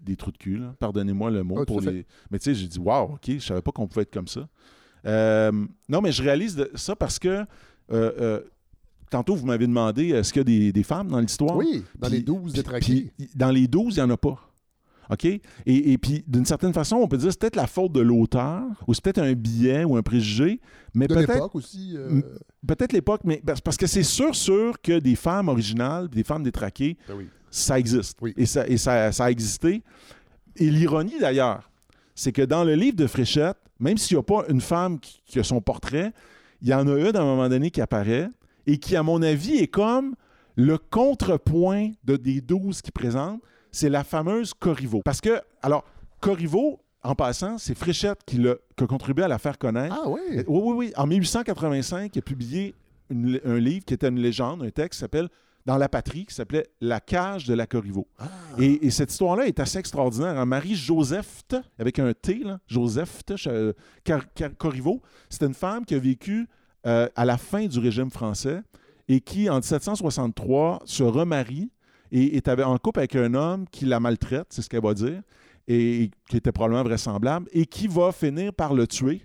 [0.00, 0.60] des trous de cul.
[0.78, 2.06] Pardonnez-moi le mot Ah, pour les.
[2.30, 4.48] Mais tu sais, j'ai dit, waouh, OK, je savais pas qu'on pouvait être comme ça.
[5.06, 5.52] Euh,
[5.88, 7.28] non, mais je réalise ça parce que.
[7.28, 7.44] euh,
[7.90, 8.40] euh,
[9.14, 11.56] tantôt, vous m'avez demandé est-ce qu'il y a des, des femmes dans l'histoire?
[11.56, 13.12] Oui, dans Puis- les 12 puis- détraqués.
[13.34, 14.38] dans les 12, il n'y en a pas.
[15.10, 15.24] OK?
[15.26, 18.00] Et, et puis, d'une certaine façon, on peut dire que c'est peut-être la faute de
[18.00, 20.60] l'auteur, ou c'est peut-être un billet ou un préjugé,
[20.94, 21.92] mais peut-être l'époque aussi.
[21.94, 22.22] euh,
[22.66, 26.42] peut-être l'époque, mais parce parce que c'est sûr, sûr que des femmes originales, des femmes
[26.42, 27.28] détraquées, ben oui.
[27.50, 28.18] ça existe.
[28.22, 28.32] Oui.
[28.38, 29.82] Et, ça, et ça, ça a existé.
[30.56, 31.70] Et l'ironie, d'ailleurs,
[32.14, 35.20] c'est que dans le livre de Fréchette, même s'il n'y a pas une femme qui,
[35.26, 36.12] qui a son portrait,
[36.62, 38.30] il y en a une à un moment donné qui apparaît
[38.66, 40.14] et qui, à mon avis, est comme
[40.56, 43.40] le contrepoint de, des 12 qui présentent,
[43.72, 45.02] c'est la fameuse Corriveau.
[45.04, 45.84] Parce que, alors,
[46.20, 49.94] Corriveau, en passant, c'est Fréchette qui, l'a- qui a contribué à la faire connaître.
[49.98, 50.08] Ah.
[50.08, 50.92] Euh, Oui, oui, oui.
[50.96, 52.74] En 1885, il a publié
[53.10, 55.28] une- un livre qui était une légende, un texte qui s'appelle
[55.66, 58.06] Dans la patrie, qui s'appelait La cage de la Corriveau.
[58.18, 58.28] Ah.
[58.58, 60.38] Et, et cette histoire-là est assez extraordinaire.
[60.38, 60.44] hein.
[60.46, 61.42] Marie-Joseph,
[61.78, 63.72] avec un T, là, Joseph euh,
[64.58, 66.46] Corriveau, c'était une femme qui a vécu
[66.86, 68.60] euh, à la fin du régime français
[69.08, 71.70] et qui, en 1763, se remarie
[72.12, 75.20] et est en couple avec un homme qui la maltraite, c'est ce qu'elle va dire,
[75.66, 79.22] et qui était probablement vraisemblable, et qui va finir par le tuer.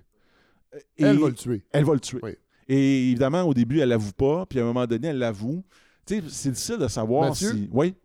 [0.98, 1.63] Et- Elle va le tuer.
[1.72, 2.19] elle va le tuer.
[2.24, 2.32] Oui.
[2.67, 5.63] Et évidemment, au début, elle l'avoue pas, puis à un moment donné, elle l'avoue.
[6.06, 7.52] Tu sais, c'est difficile de savoir Mathieu?
[7.52, 7.69] si.
[7.72, 7.95] Oui?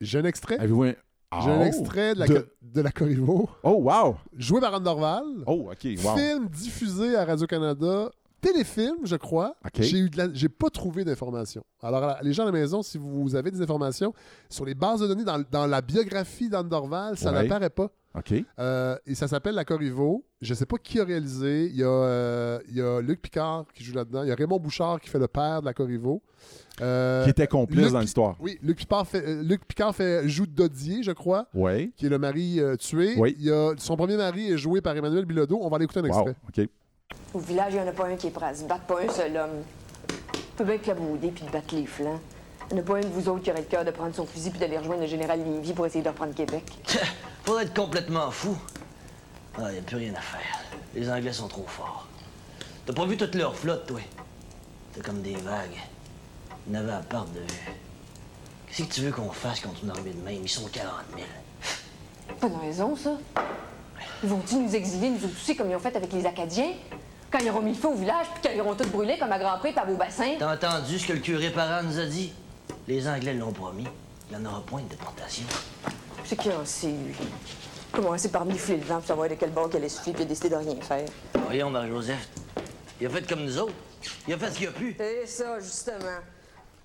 [0.00, 0.58] J'ai un extrait.
[0.58, 0.94] Avez-vous un.
[1.42, 1.64] J'ai un Oh!
[1.64, 4.16] extrait de la, De- co- de la Corriveau, Oh, wow!
[4.36, 5.24] joué par Anne Dorval.
[5.46, 6.16] Oh, OK, wow.
[6.16, 8.10] Film diffusé à Radio-Canada.
[8.52, 9.56] Téléfilm, je crois.
[9.64, 9.80] OK.
[9.82, 11.64] J'ai eu pas trouvé d'informations.
[11.82, 14.12] Alors, les gens à la maison, si vous avez des informations
[14.50, 17.42] sur les bases de données, dans, dans la biographie d'Anne Dorval, ça Ouais.
[17.42, 17.90] n'apparaît pas.
[18.16, 18.32] OK.
[18.60, 20.24] Euh, et ça s'appelle La Corriveau.
[20.40, 21.66] Je sais pas qui a réalisé.
[21.66, 24.22] Il y a, euh, il y a Luc Picard qui joue là-dedans.
[24.22, 26.22] Il y a Raymond Bouchard qui fait le père de La Corriveau.
[26.80, 28.36] Euh, qui était complice Luc- dans l'histoire.
[28.40, 31.92] Oui, Luc Picard fait, Luc Picard fait joue Dodier, je crois, Oui.
[31.96, 33.14] qui est le mari tué.
[33.16, 33.34] Oui.
[33.38, 35.58] Il y a, son premier mari est joué par Emmanuel Bilodeau.
[35.60, 36.28] On va aller écouter un Wow.
[36.28, 36.36] extrait.
[36.64, 36.68] OK.
[37.34, 39.02] Au village, il n'y en a pas un qui est prêt à se battre, pas
[39.02, 39.64] un seul homme.
[40.08, 42.20] On peut bien clabauder puis de battre les flancs.
[42.70, 44.14] Il n'y en a pas un de vous autres qui aurait le cœur de prendre
[44.14, 46.62] son fusil puis d'aller rejoindre le général Lévy pour essayer de reprendre Québec.
[47.44, 48.56] Faudrait être complètement fou.
[49.58, 50.60] Ah, y a plus rien à faire.
[50.94, 52.06] Les Anglais sont trop forts.
[52.86, 54.00] T'as pas vu toute leur flotte, toi?
[54.94, 55.80] C'est comme des vagues.
[56.68, 57.72] Ils n'avaient à perdre de vue.
[58.68, 60.40] Qu'est-ce que tu veux qu'on fasse contre une armée de même?
[60.40, 61.26] Ils sont 40 000.
[62.40, 63.18] Pas de raison, ça.
[64.24, 66.72] Ils vont-ils nous exiler, nous aussi, comme ils ont fait avec les Acadiens?
[67.30, 69.38] Quand ils auront mis le feu au village, puis qu'ils auront tout brûlé comme à
[69.38, 70.36] Grand Prix par vos bassins?
[70.38, 72.32] T'as entendu ce que le curé Parent nous a dit?
[72.88, 73.84] Les Anglais l'ont promis.
[74.30, 75.44] Il n'y en aura point de déportation.
[76.24, 77.14] C'est qui en sait, lui?
[77.92, 80.26] Commencer par mifler le vent pour savoir de quel bord qu'elle est suffit, puis a
[80.26, 81.04] décidé de rien faire.
[81.44, 82.26] Voyons, Marie-Joseph.
[83.00, 83.74] Il a fait comme nous autres.
[84.26, 84.96] Il a fait ce qu'il a pu.
[84.98, 85.96] C'est ça, justement.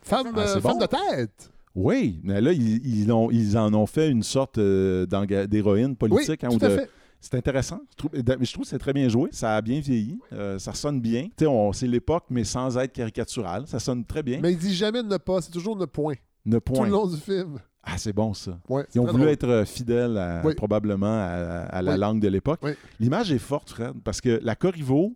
[0.01, 1.49] Femme, Ah, euh, c'est femme de tête.
[1.73, 5.05] Oui, mais là, ils, ils ont- ils en ont fait une sorte euh,
[5.47, 6.43] d'héroïne Oui, politique.
[6.43, 6.89] hein, tout ou à de- fait.
[7.21, 7.81] C'est intéressant.
[7.91, 9.29] Je trouve, mais je trouve que c'est très bien joué.
[9.33, 10.17] Ça a bien vieilli.
[10.31, 11.27] Euh, ça sonne bien.
[11.45, 13.67] On- c'est l'époque, mais sans être caricatural.
[13.67, 14.39] Ça sonne très bien.
[14.41, 16.15] Mais il dit jamais ne pas, c'est toujours ne point.
[16.45, 16.85] Ne Tout point.
[16.85, 17.59] le long du film.
[17.83, 18.57] Ah, c'est bon, ça.
[18.69, 19.29] Ouais, Ils ont voulu drôle.
[19.33, 20.53] être euh, fidèles à- Oui.
[20.55, 21.97] probablement à, à la Oui.
[21.99, 22.59] langue de l'époque.
[22.63, 22.71] Oui.
[22.99, 25.15] L'image est forte, Fred, parce que la Corriveau,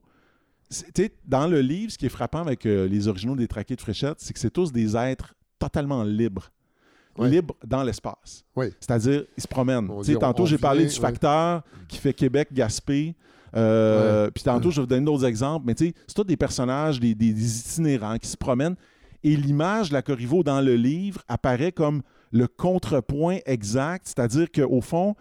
[1.27, 4.15] dans le livre, ce qui est frappant avec euh, les originaux des Traqués de Fréchette,
[4.17, 6.49] c'est que c'est tous des êtres totalement libres.
[7.17, 7.29] Oui.
[7.29, 8.43] Libres dans l'espace.
[8.55, 8.67] Oui.
[8.79, 9.87] C'est-à-dire, ils se promènent.
[10.19, 13.15] Tantôt, j'ai parlé du facteur qui fait Québec-Gaspé.
[13.55, 15.65] Euh, Puis tantôt, je vais vous donner d'autres exemples.
[15.67, 18.75] Mais tu sais, c'est tous des personnages, des, des- des itinérants qui se promènent.
[19.23, 22.01] Et l'image de la Corriveau dans le livre apparaît comme
[22.31, 24.07] le contrepoint exact.
[24.07, 25.15] C'est-à-dire qu'au fond,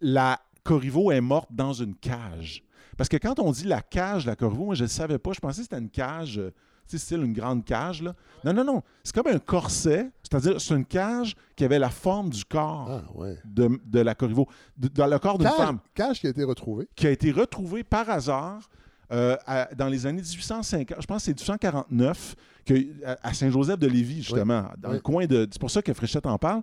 [0.00, 2.62] la Corriveau est morte dans une cage.
[2.96, 5.32] Parce que quand on dit la cage, la Corriveau, moi, je ne savais pas.
[5.32, 6.52] Je pensais que c'était une cage, euh,
[6.88, 8.02] tu sais, style une grande cage.
[8.02, 8.14] Là.
[8.44, 8.82] Non, non, non.
[9.04, 10.10] C'est comme un corset.
[10.22, 13.36] C'est-à-dire, c'est une cage qui avait la forme du corps Ah, ouais.
[13.44, 16.44] de, de la Corriveau, de- dans le corps d'une Cage, femme, cage qui a été
[16.44, 16.88] retrouvé.
[16.96, 18.68] qui a été retrouvée par hasard
[19.12, 22.34] euh, à- dans les années 1850, je pense que c'est 1849,
[22.64, 22.74] que,
[23.04, 24.94] à, à Saint-Joseph-de-Lévis, justement, dans Oui.
[24.96, 25.46] le coin de...
[25.50, 26.62] C'est pour ça que Fréchette en parle.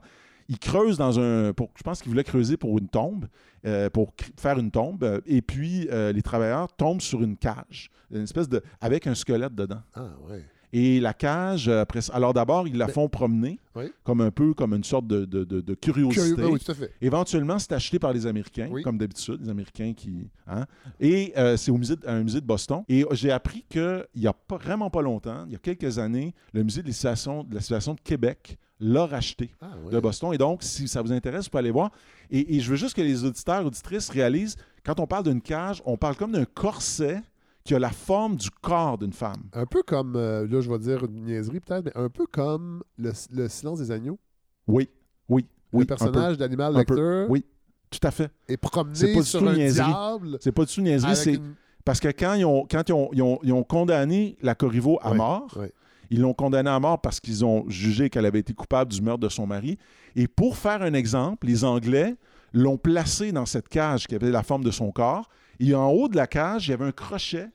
[0.49, 1.53] Il creuse dans un...
[1.53, 3.25] Pour, je pense qu'il voulait creuser pour une tombe,
[3.65, 7.89] euh, pour faire une tombe, euh, et puis euh, les travailleurs tombent sur une cage,
[8.11, 8.61] une espèce de...
[8.81, 9.81] avec un squelette dedans.
[9.93, 10.43] Ah, ouais.
[10.75, 13.91] Et la cage, après, alors d'abord, ils la Mais- font promener, Oui.
[14.03, 16.31] comme un peu comme une sorte de, de- de- de curiosité.
[16.31, 16.35] Curieux.
[16.35, 16.91] Ben oui, tout à fait.
[16.99, 18.81] Éventuellement, c'est acheté par les Américains, Oui.
[18.81, 20.31] comme d'habitude, les Américains qui.
[20.47, 20.65] hein.
[20.99, 22.81] Et euh, c'est au musée, de- un musée de Boston.
[22.89, 26.33] Et j'ai appris qu'il n'y a pas, vraiment pas longtemps, il y a quelques années,
[26.53, 30.33] le musée de la civilisation de, la civilisation de Québec l'a racheté Ah, de Boston.
[30.33, 31.91] Et donc, si ça vous intéresse, vous pouvez aller voir.
[32.29, 34.55] Et, et je veux juste que les auditeurs, auditrices réalisent,
[34.85, 37.21] quand on parle d'une cage, on parle comme d'un corset
[37.63, 39.43] qui a la forme du corps d'une femme.
[39.53, 42.83] Un peu comme, euh, là, je vais dire une niaiserie peut-être, mais un peu comme
[42.97, 44.19] le, le silence des agneaux.
[44.67, 44.89] Oui,
[45.29, 45.79] oui, oui.
[45.81, 47.45] le personnage d'animal lecteur Oui,
[47.89, 48.29] tout à fait.
[48.47, 49.87] C'est promené pas du sur tout un niaiserie.
[49.87, 50.37] diable.
[50.41, 51.35] C'est pas du tout niaiserie, c'est.
[51.35, 51.55] une-
[51.85, 54.99] Parce que quand ils ont, quand ils ont, ils ont- ils ont condamné la Corriveau
[55.01, 55.57] à mort.
[56.13, 59.21] Ils l'ont condamnée à mort parce qu'ils ont jugé qu'elle avait été coupable du meurtre
[59.21, 59.79] de son mari.
[60.15, 62.15] Et pour faire un exemple, les Anglais
[62.53, 65.27] l'ont placée dans cette cage qui avait la forme de son corps.
[65.59, 67.47] Et en haut de la cage, il y avait un crochet.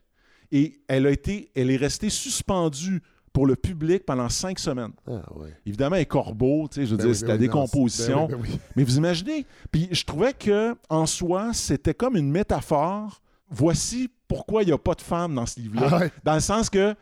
[0.50, 3.00] Et elle, a été, elle est restée suspendue
[3.32, 4.90] pour le public pendant cinq semaines.
[5.06, 5.54] Ah, ouais.
[5.64, 8.26] Évidemment, un corbeau, tu sais, je veux Ben dire, oui, c'est ben la oui, décomposition.
[8.26, 8.58] ben ben oui.
[8.74, 9.46] Mais vous imaginez?
[9.70, 13.20] Puis je trouvais que en soi, c'était comme une métaphore.
[13.50, 15.88] Voici pourquoi il n'y a pas de femme dans ce livre-là.
[15.92, 16.10] Ah ouais.
[16.24, 16.96] Dans le sens que,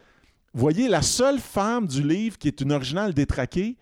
[0.61, 3.76] voyez, la seule femme du livre qui est une originale détraquée,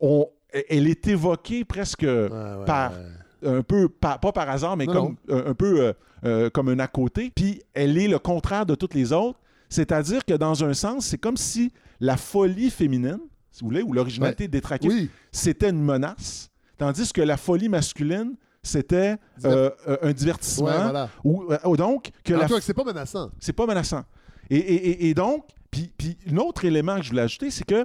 [0.00, 0.26] on-
[0.68, 3.48] elle est évoquée presque Ouais, ouais, par- ouais.
[3.48, 5.92] un peu, pas, pas par hasard, mais Non, comme un, un peu euh,
[6.24, 7.32] euh, comme un à côté.
[7.34, 9.38] Puis elle est le contraire de toutes les autres.
[9.68, 13.18] C'est-à-dire que dans un sens, c'est comme si la folie féminine,
[13.50, 18.34] si vous voulez, ou l'originalité détraquée, Oui, c'était une menace, tandis que la folie masculine,
[18.62, 20.66] c'était euh, euh, un divertissement.
[20.66, 21.08] voilà.
[21.24, 23.30] ou, euh, ou donc, que En la c'est pas menaçant.
[23.40, 24.04] c'est pas menaçant.
[24.50, 27.64] Et, et- et- et donc, puis, puis un autre élément que je voulais ajouter, c'est
[27.66, 27.84] que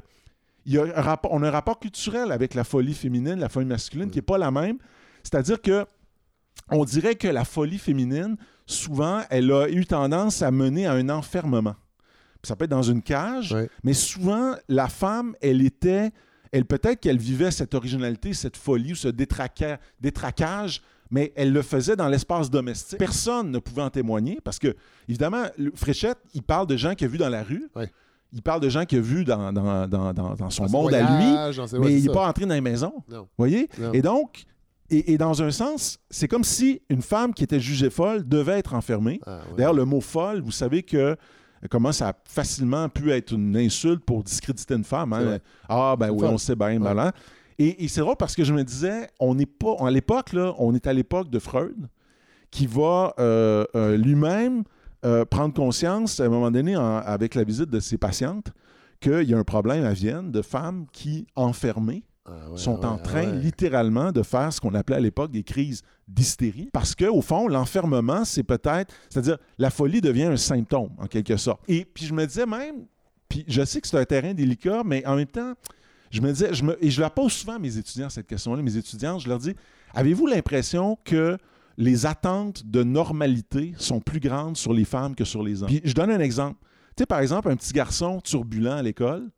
[0.65, 3.49] il y a un rapport, on a un rapport culturel avec la folie féminine, la
[3.49, 4.77] folie masculine, qui n'est pas la même.
[5.23, 5.85] C'est-à-dire que
[6.69, 8.35] on dirait que la folie féminine,
[8.65, 11.75] souvent, elle a eu tendance à mener à un enfermement.
[12.41, 16.11] Puis ça peut être dans une cage, mais souvent, la femme, elle était,
[16.51, 20.81] elle peut-être qu'elle vivait cette originalité, cette folie ou ce détraqua- détraquage,
[21.11, 22.97] mais elle le faisait dans l'espace domestique.
[22.99, 24.75] Personne ne pouvait en témoigner parce que,
[25.07, 25.43] évidemment,
[25.75, 27.69] Fréchette, il parle de gens qu'il a vus dans la rue.
[28.33, 30.99] Il parle de gens qu'il a vus dans, dans, dans- dans- dans son monde à
[31.17, 31.25] lui,
[31.79, 32.93] mais il n'est pas entré dans les maisons.
[33.09, 33.27] Non.
[33.37, 33.69] voyez?
[33.79, 33.93] Non.
[33.93, 34.43] Et donc,
[34.89, 38.59] et, et dans un sens, c'est comme si une femme qui était jugée folle devait
[38.59, 39.19] être enfermée.
[39.25, 39.55] Ah, ouais.
[39.57, 41.15] D'ailleurs, le mot folle, vous savez que euh,
[41.69, 45.13] comment ça a facilement pu être une insulte pour discréditer une femme.
[45.13, 45.23] hein?
[45.69, 47.11] Ah, ben oui, on sait bien, Ouais.
[47.59, 50.53] Et, et c'est drôle parce que je me disais, on n'est pas, à l'époque, là,
[50.59, 51.87] on est à l'époque de Freud,
[52.51, 54.63] qui va euh, euh, lui-même
[55.05, 58.51] euh, prendre conscience, à un moment donné, en- avec la visite de ses patientes,
[58.99, 62.85] qu'il y a un problème à Vienne de femmes qui, enfermées, Ah, ouais, sont ouais,
[62.85, 63.39] en train ouais.
[63.39, 66.69] littéralement de faire ce qu'on appelait à l'époque des crises d'hystérie.
[66.73, 71.37] Parce que au fond, l'enfermement, c'est peut-être, c'est-à-dire la folie devient un symptôme, en quelque
[71.37, 71.61] sorte.
[71.67, 72.85] Et puis je me disais même,
[73.29, 75.53] puis je sais que c'est un terrain délicat, mais en même temps,
[76.11, 78.61] je me disais, je me, et je la pose souvent à mes étudiants cette question-là,
[78.61, 79.53] mes étudiantes, je leur dis,
[79.93, 81.37] Avez-vous l'impression que
[81.77, 85.71] les attentes de normalité sont plus grandes sur les femmes que sur les hommes?
[85.83, 86.59] Je donne un exemple.
[86.95, 89.29] Tu sais, par exemple, un petit garçon turbulent à l'école,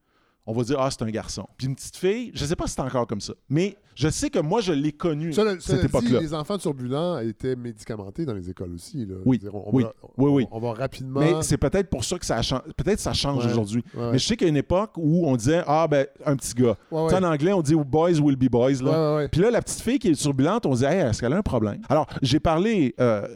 [0.50, 1.46] on va dire Ah, c'est un garçon.
[1.58, 3.34] Puis une petite fille, je sais pas si c'est encore comme ça.
[3.50, 6.20] Mais je sais que moi, je l'ai connu Ça, cette époque-là.
[6.22, 9.06] les enfants turbulents étaient médicamentés dans les écoles aussi.
[9.06, 9.16] là.
[9.26, 10.48] Oui, dire, on, oui, va, oui, oui.
[10.52, 11.20] On, va rapidement.
[11.20, 12.64] Mais c'est peut-être pour ça que ça a changé.
[12.76, 13.84] Peut-être ça change Ouais, aujourd'hui.
[13.96, 16.36] ouais, Mais je sais qu'il y a une époque où on disait Ah, ben, un
[16.36, 16.76] petit gars.
[16.90, 17.14] Ouais.
[17.14, 18.82] En anglais, on dit Boys will be boys.
[18.82, 19.28] Là.
[19.32, 21.44] Puis là, la petite fille qui est turbulente, on dit Hey, est-ce qu'elle a un
[21.44, 21.82] problème?
[21.90, 23.28] Alors, j'ai parlé, euh,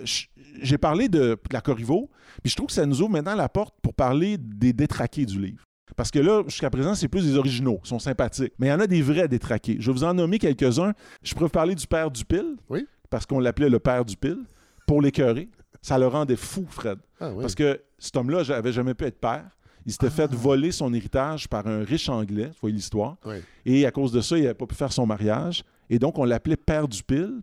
[0.61, 2.09] j'ai parlé de, de la Corriveau,
[2.41, 5.39] puis je trouve que ça nous ouvre maintenant la porte pour parler des détraqués du
[5.39, 5.64] livre.
[5.96, 8.54] Parce que là, jusqu'à présent, c'est plus des originaux, ils sont sympathiques.
[8.60, 9.78] Mais il y en a des vrais détraqués.
[9.80, 10.94] Je vais vous en nommer quelques-uns.
[11.24, 12.88] Je pourrais vous parler du père du pile, Oui.
[13.10, 14.39] parce qu'on l'appelait le père du pile,
[14.88, 15.50] pour l'écœurer.
[15.82, 16.98] Ça le rendait fou, Fred.
[17.20, 17.41] Ah, oui.
[17.41, 19.46] Parce que cet homme-là n'avait jamais pu être père.
[19.86, 23.18] Il s'était fait voler son héritage par un riche anglais, vous voyez l'histoire.
[23.26, 23.36] Oui.
[23.66, 25.64] Et à cause de ça, il n'avait pas pu faire son mariage.
[25.89, 27.41] Et donc, on l'appelait père du pile.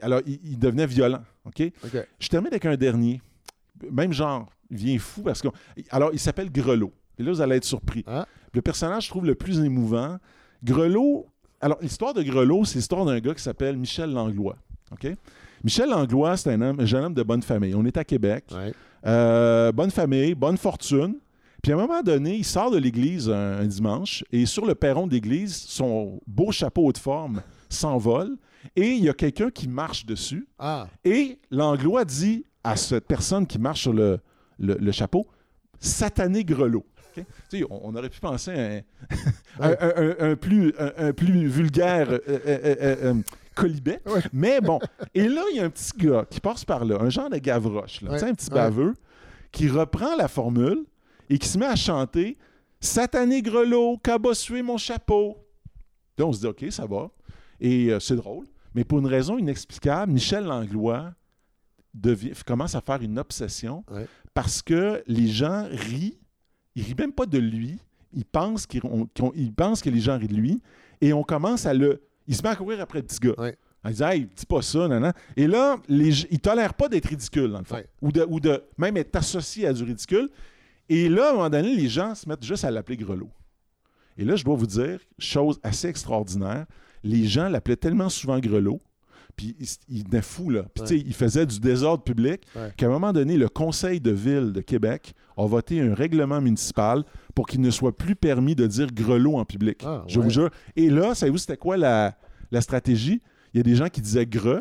[0.00, 1.22] Alors, il, il devenait violent.
[1.44, 1.62] OK.
[2.18, 3.20] Je termine avec un dernier.
[3.90, 5.48] Même genre, il vient fou parce que.
[5.90, 6.92] Alors, il s'appelle Grelot.
[7.18, 8.04] Et là, vous allez être surpris.
[8.06, 8.26] Ah.
[8.52, 10.18] Le personnage, je trouve, le plus émouvant.
[10.62, 11.26] Grelot.
[11.60, 14.56] Alors, l'histoire de Grelot, c'est l'histoire d'un gars qui s'appelle Michel Langlois.
[14.92, 15.08] OK?
[15.62, 17.74] Michel Langlois, c'est un, homme, un jeune homme de bonne famille.
[17.74, 18.44] On est à Québec.
[18.52, 18.72] Ouais.
[19.06, 21.16] Euh, bonne famille, bonne fortune.
[21.62, 24.74] Puis à un moment donné, il sort de l'église un, un dimanche et sur le
[24.74, 27.40] perron de l'église, son beau chapeau haute forme
[27.70, 28.36] s'envole
[28.76, 30.46] et il y a quelqu'un qui marche dessus.
[30.58, 34.18] Ah, Et l'anglois dit à cette personne qui marche sur le,
[34.58, 35.26] le- le chapeau
[35.78, 36.84] Satané grelot.
[37.62, 42.10] On, on aurait pu penser à un, un- un- un plus, un, un plus vulgaire
[42.10, 43.14] euh, euh, euh, euh,
[43.54, 44.00] colibet.
[44.06, 44.22] Ouais.
[44.32, 44.80] Mais bon.
[45.14, 47.38] Et là, il y a un petit gars qui passe par là, un genre de
[47.38, 48.24] gavroche, là, Ouais.
[48.24, 48.94] un petit baveux,
[49.52, 50.84] qui reprend la formule
[51.30, 52.36] et qui se met à chanter
[52.80, 55.38] Satané grelot, cabossué mon chapeau.
[56.18, 57.10] Là, on se dit OK, ça va.
[57.60, 58.46] Et c'est drôle.
[58.74, 61.12] Mais pour une raison inexplicable, Michel Langlois
[61.94, 63.84] devient- commence à faire une obsession
[64.34, 66.18] parce que les gens rient.
[66.74, 67.78] Ils rient même pas de lui.
[68.12, 70.62] Ils pensent que les gens rient de lui.
[71.00, 72.02] Et on commence à le.
[72.26, 73.34] Il se met à courir après le petit gars.
[73.38, 73.56] Ouais.
[73.82, 75.12] En disant, hey, dis pas ça, nan.
[75.36, 77.74] Et là, les, ils tolèrent pas d'être ridicule, dans le fond.
[77.74, 77.86] Ouais.
[78.00, 80.30] Ou, de, ou de même être associé à du ridicule.
[80.88, 83.30] Et là, à un moment donné, les gens se mettent juste à l'appeler grelot.
[84.16, 86.66] Et là, je dois vous dire, chose assez extraordinaire,
[87.02, 88.80] les gens l'appelaient tellement souvent grelot,
[89.36, 89.56] puis
[89.88, 90.62] il, il fou, là.
[90.74, 90.88] Puis, Ouais.
[90.88, 92.72] tu sais, il faisait du désordre public, Ouais.
[92.76, 97.04] qu'à un moment donné, le conseil de ville de Québec a voté un règlement municipal
[97.34, 99.82] pour qu'il ne soit plus permis de dire grelot en public.
[99.84, 100.50] Ah, je vous jure.
[100.76, 102.14] Et là, savez-vous, c'était quoi la,
[102.52, 103.20] la stratégie?
[103.52, 104.60] Il y a des gens qui disaient gre,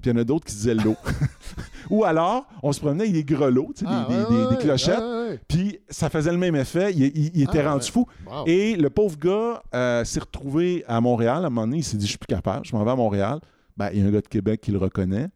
[0.00, 0.96] puis il y en a d'autres qui disaient l'eau.
[1.90, 5.78] Ou alors, on se promenait grelots, tu sais, Ah, des, ouais, des- des- clochettes, puis
[5.88, 6.92] ça faisait le même effet.
[6.94, 7.90] Il, il- il était Ah, rendu ouais.
[7.90, 8.06] fou.
[8.26, 8.44] Wow.
[8.46, 11.42] Et le pauvre gars euh, s'est retrouvé à Montréal.
[11.44, 12.96] À un moment donné, il s'est dit Je suis plus capable, je m'en vais à
[12.96, 13.40] Montréal.
[13.80, 15.28] Ben, il y a un gars de Québec qui le reconnaît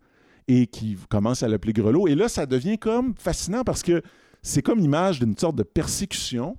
[0.48, 2.06] et qui commence à l'appeler Grelot.
[2.08, 4.02] Et là, ça devient comme fascinant parce que
[4.42, 6.58] c'est comme l'image d'une sorte de persécution.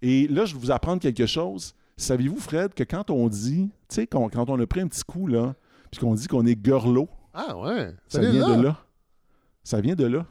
[0.00, 1.74] Et là, je vais vous apprendre quelque chose.
[1.96, 5.02] Saviez-vous, Fred, que quand on dit, tu sais, quand, quand on a pris un petit
[5.02, 5.56] coup, là,
[5.90, 7.92] puis qu'on dit qu'on est Grelot, Ah, ouais.
[8.06, 8.76] ça vient de là.
[9.64, 10.24] Ça vient de là.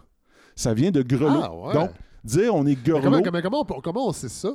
[0.56, 1.42] Ça vient de Grelot.
[1.44, 1.74] Ah, ouais.
[1.74, 1.90] Donc,
[2.24, 4.54] dire on est Grelot, comment, comment, comment on, comment on sait ça,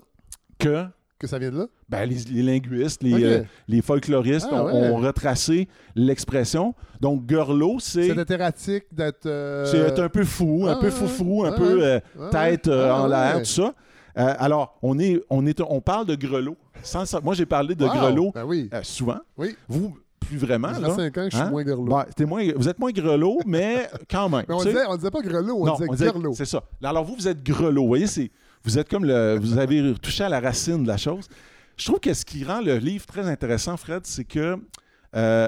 [0.59, 0.87] que
[1.19, 1.67] que ça vient de là?
[1.89, 4.91] Ben, les, les linguistes, les, euh, les folkloristes Ah, ont, ouais.
[4.91, 6.75] ont retracé l'expression.
[7.01, 9.27] Donc, Gurlo, c'est C'est erratique d'être...
[9.27, 12.01] euh, c'est être un peu fou, un peu foufou, un peu euh,
[12.31, 13.75] tête en l'air, tout ça.
[14.19, 16.57] Euh, alors, on, est, on, est, on parle de grelot.
[16.83, 17.93] Sans, moi, j'ai parlé de Wow.
[17.93, 18.71] grelot Ben oui.
[18.83, 19.19] souvent.
[19.37, 19.55] Oui.
[19.69, 20.73] Vous, plus vraiment.
[20.73, 21.51] Ça fait 5 ans que je suis Hein?
[21.51, 21.97] moins grelot.
[22.27, 24.45] Moins, vous êtes moins grelot, mais quand même.
[24.49, 24.71] Mais on sais.
[24.71, 26.33] disait, on disait pas grelot, on Non, disait on disait- grelot.
[26.35, 26.63] C'est ça.
[26.83, 27.83] Alors vous, vous êtes grelot.
[27.83, 28.31] Vous voyez, c'est,
[28.67, 31.29] vous êtes comme le, vous avez touché à la racine de la chose.
[31.77, 34.59] Je trouve que ce qui rend le livre très intéressant, Fred, c'est que euh,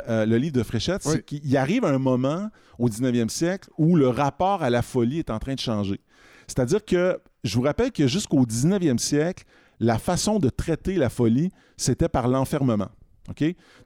[0.09, 1.13] euh, le livre de Fréchette, Oui.
[1.17, 2.49] c'est qu'il arrive un moment
[2.79, 6.01] au 19e siècle où le rapport à la folie est en train de changer.
[6.47, 9.45] C'est-à-dire que, je vous rappelle que jusqu'au 19e siècle,
[9.81, 12.89] la façon de traiter la folie, c'était par l'enfermement.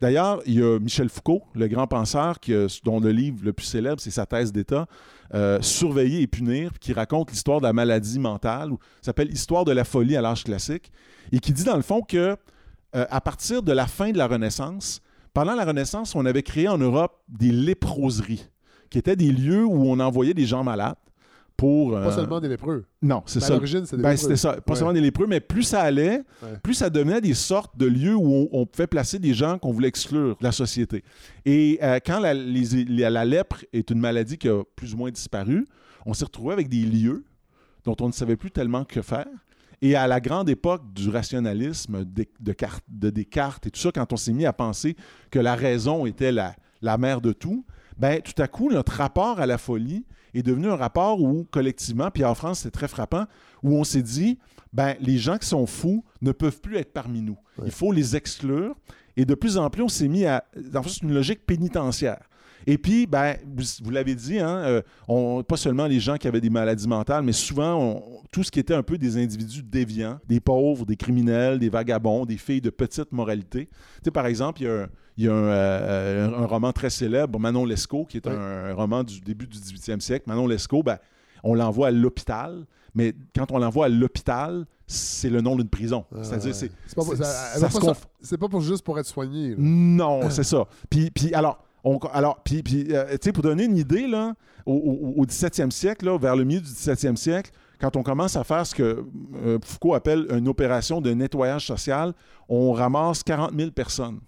[0.00, 2.54] D'ailleurs, il y a Michel Foucault, le grand penseur, qui
[2.84, 4.86] dont le livre le plus célèbre, c'est sa thèse d'État,
[5.34, 9.72] euh, Surveiller et punir, qui raconte l'histoire de la maladie mentale, ou s'appelle Histoire de
[9.72, 10.92] la folie à l'âge classique,
[11.30, 12.36] et qui dit dans le fond que
[12.94, 15.00] euh, à partir de la fin de la Renaissance,
[15.32, 18.48] pendant la Renaissance, on avait créé en Europe des léproseries,
[18.90, 20.96] qui étaient des lieux où on envoyait des gens malades
[21.62, 21.96] pour...
[21.96, 22.84] euh, Pas seulement des lépreux.
[23.00, 23.52] Non, c'est Ben, ça.
[23.52, 24.16] À l'origine, Ben, lépreux.
[24.16, 24.60] c'était ça.
[24.60, 24.78] Pas Ouais.
[24.78, 26.58] seulement des lépreux, mais plus ça allait, Ouais.
[26.62, 29.70] plus ça devenait des sortes de lieux où on, on pouvait placer des gens qu'on
[29.72, 31.04] voulait exclure de la société.
[31.44, 34.96] Et euh, quand la, les- la- la lèpre est une maladie qui a plus ou
[34.96, 35.66] moins disparu,
[36.04, 37.24] on s'est retrouvé avec des lieux
[37.84, 39.26] dont on ne savait plus tellement que faire.
[39.84, 43.90] Et à la grande époque du rationalisme de, de, Car- de Descartes et tout ça,
[43.92, 44.96] quand on s'est mis à penser
[45.30, 47.64] que la raison était la, la mère de tout,
[47.98, 50.04] ben, tout à coup, notre rapport à la folie
[50.34, 53.26] est devenu un rapport où, collectivement, puis en France, c'est très frappant,
[53.62, 54.38] où on s'est dit,
[54.72, 57.38] ben, les gens qui sont fous ne peuvent plus être parmi nous.
[57.58, 57.64] Ouais.
[57.66, 58.74] Il faut les exclure.
[59.16, 60.44] Et de plus en plus, on s'est mis à.
[60.74, 62.22] En fait, c'est une logique pénitentiaire.
[62.66, 66.28] Et puis, ben, vous, vous l'avez dit, hein, euh, on- pas seulement les gens qui
[66.28, 69.62] avaient des maladies mentales, mais souvent on- tout ce qui était un peu des individus
[69.62, 73.66] déviants, des pauvres, des criminels, des vagabonds, des filles de petite moralité.
[73.66, 73.72] Tu
[74.04, 74.86] sais, par exemple, il y a, un,
[75.18, 78.32] il y a un, euh, un- un roman très célèbre, Manon Lescaut, qui est Oui.
[78.34, 80.24] un, roman du début du 18e siècle.
[80.28, 80.98] Manon Lescaut, ben,
[81.44, 86.04] on l'envoie à l'hôpital, mais quand on l'envoie à l'hôpital, c'est le nom d'une prison.
[86.14, 86.70] Ah, C'est-à-dire, c'est.
[86.86, 89.50] C'est pas, pour- ça- ça pas conf- ça- c'est pas pour juste pour être soigné.
[89.50, 89.56] là.
[89.58, 90.66] non, c'est ça.
[90.90, 94.34] Puis, puis alors, on, alors puis, puis, euh, tu sais, pour donner une idée, là,
[94.66, 98.36] au, au- au 17e siècle, là, vers le milieu du 17e siècle, quand on commence
[98.36, 99.04] à faire ce que
[99.44, 102.12] euh, Foucault appelle une opération de nettoyage social,
[102.48, 104.20] on ramasse 40 000 personnes.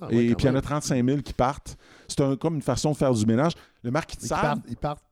[0.00, 0.62] Ah, et puis il y en a même.
[0.62, 1.76] 35 000 qui partent.
[2.06, 3.52] C'est un- comme une façon de faire du ménage.
[3.82, 5.02] Le marquis de Ils Sade, partent, ils partent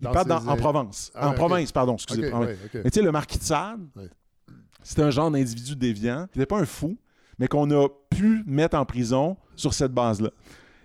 [0.00, 0.10] dans
[0.48, 1.12] en Provence.
[1.14, 2.30] Ah, en province, pardon, excusez.
[2.30, 2.48] province.
[2.48, 2.80] ouais, ok.
[2.84, 3.80] Mais tu sais, le marquis de Sade,
[4.82, 6.96] c'était un genre d'individu déviant, qui n'était pas un fou,
[7.38, 10.30] mais qu'on a pu mettre en prison sur cette base-là.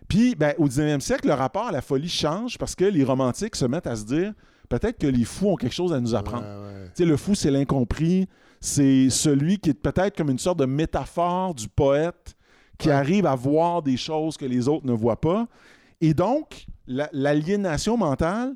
[0.07, 3.55] Puis, ben, au 19e siècle, le rapport à la folie change parce que les romantiques
[3.55, 4.33] se mettent à se dire
[4.69, 6.43] peut-être que les fous ont quelque chose à nous apprendre.
[6.45, 7.05] Ouais, ouais.
[7.05, 8.27] Le fou, c'est l'incompris.
[8.61, 12.35] C'est celui qui est peut-être comme une sorte de métaphore du poète
[12.77, 12.93] qui Ouais.
[12.93, 15.47] arrive à voir des choses que les autres ne voient pas.
[16.01, 18.53] Et donc, la- l'aliénation mentale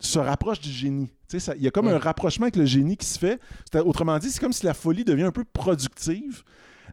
[0.00, 1.10] se rapproche du génie.
[1.56, 3.40] Il y a comme un rapprochement avec le génie qui se fait.
[3.84, 6.42] Autrement dit, c'est comme si la folie devient un peu productive.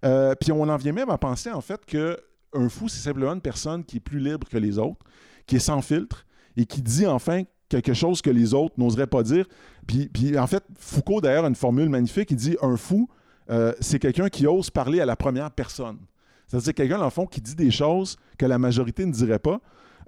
[0.05, 2.17] Euh, puis on en vient même à penser, en fait, que
[2.53, 5.05] un fou, c'est simplement une personne qui est plus libre que les autres,
[5.45, 6.25] qui est sans filtre
[6.57, 9.45] et qui dit enfin quelque chose que les autres n'oseraient pas dire.
[9.87, 12.31] Puis, puis, en fait, Foucault, d'ailleurs, a une formule magnifique.
[12.31, 13.07] Il dit un fou,
[13.49, 15.97] euh, c'est quelqu'un qui ose parler à la première personne.
[16.47, 19.59] C'est-à-dire quelqu'un, dans le fond, qui dit des choses que la majorité ne dirait pas.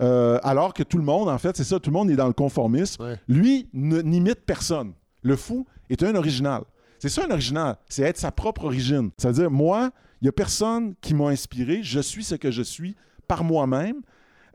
[0.01, 2.25] euh, alors que tout le monde, en fait, c'est ça, tout le monde est dans
[2.27, 3.03] le conformisme.
[3.03, 3.19] Ouais.
[3.27, 4.93] Lui n'imite personne.
[5.21, 6.63] Le fou est un original.
[6.97, 9.11] C'est ça un original, c'est être sa propre origine.
[9.17, 12.95] C'est-à-dire, moi, il n'y a personne qui m'a inspiré, je suis ce que je suis
[13.27, 13.95] par moi-même.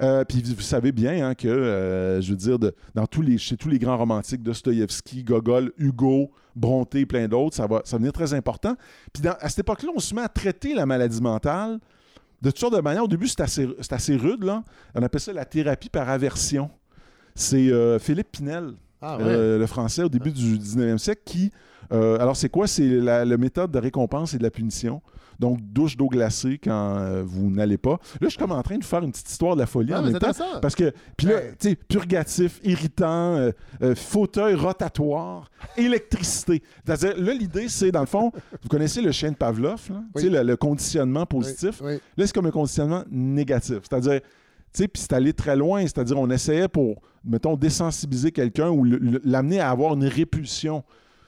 [0.03, 3.39] Euh, puis vous savez bien hein, que, euh, je veux dire, de- dans tous les,
[3.39, 8.13] chez tous les grands romantiques, Dostoïevski, Gogol, Hugo, Bronté, plein d'autres, ça va, ça va
[8.13, 8.77] très important.
[9.13, 11.79] Puis à cette époque-là, on se met à traiter la maladie mentale
[12.43, 13.05] de toutes sortes de manières.
[13.05, 14.45] Au début, c'est assez, assez rude.
[14.45, 14.63] Là.
[14.95, 16.71] On appelle ça la thérapie par aversion.
[17.35, 19.59] C'est euh, Philippe Pinel, Ah, ouais.
[19.59, 21.51] le français au début du 19e siècle, qui.
[21.91, 22.67] alors, c'est quoi?
[22.67, 25.01] C'est la, la méthode de récompense et de la punition.
[25.39, 27.93] Donc, douche d'eau glacée quand euh, vous n'allez pas.
[27.93, 30.01] Là, je suis comme en train de faire une petite histoire de la folie Ah,
[30.01, 30.33] en même temps.
[30.63, 33.51] Parce que, puis là, tu sais, purgatif, irritant, euh,
[33.83, 36.63] euh, fauteuil rotatoire, électricité.
[36.85, 38.33] C'est-à-dire, là, l'idée, c'est, dans le fond,
[38.63, 40.03] vous connaissez le chien de Pavlov, là?
[40.15, 40.33] Tu sais, Oui.
[40.35, 41.81] le, le conditionnement positif?
[41.83, 42.01] Oui, oui.
[42.17, 43.79] Là, c'est comme un conditionnement négatif.
[43.89, 45.83] C'est-à-dire, tu sais, puis c'est allé très loin.
[45.83, 50.83] C'est-à-dire, on essayait pour, mettons, désensibiliser quelqu'un ou l'amener à avoir une répulsion.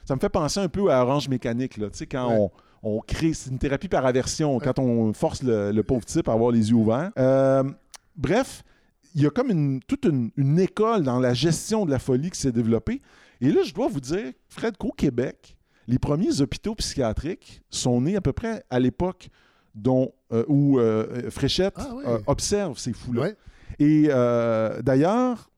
[0.04, 1.88] Ça me fait penser un peu à Orange Mécanique, là.
[1.90, 2.36] Tu sais, quand Ouais.
[2.38, 2.50] on,
[2.82, 6.32] on crée, c'est une thérapie par aversion, quand on force le, le pauvre type à
[6.32, 7.10] avoir les yeux ouverts.
[7.18, 7.64] Euh,
[8.16, 8.62] bref,
[9.14, 12.30] il y a comme une, toute une, une école dans la gestion de la folie
[12.30, 13.00] qui s'est développée.
[13.40, 15.56] Et là, je dois vous dire, Fred, qu'au Québec,
[15.86, 19.28] les premiers hôpitaux psychiatriques sont nés à peu près à l'époque
[19.74, 22.04] dont, euh, où euh, Fréchette Ah oui.
[22.26, 23.22] observe ces fous-là.
[23.22, 23.36] Ouais.
[23.80, 24.08] Et
[24.82, 25.50] d'ailleurs,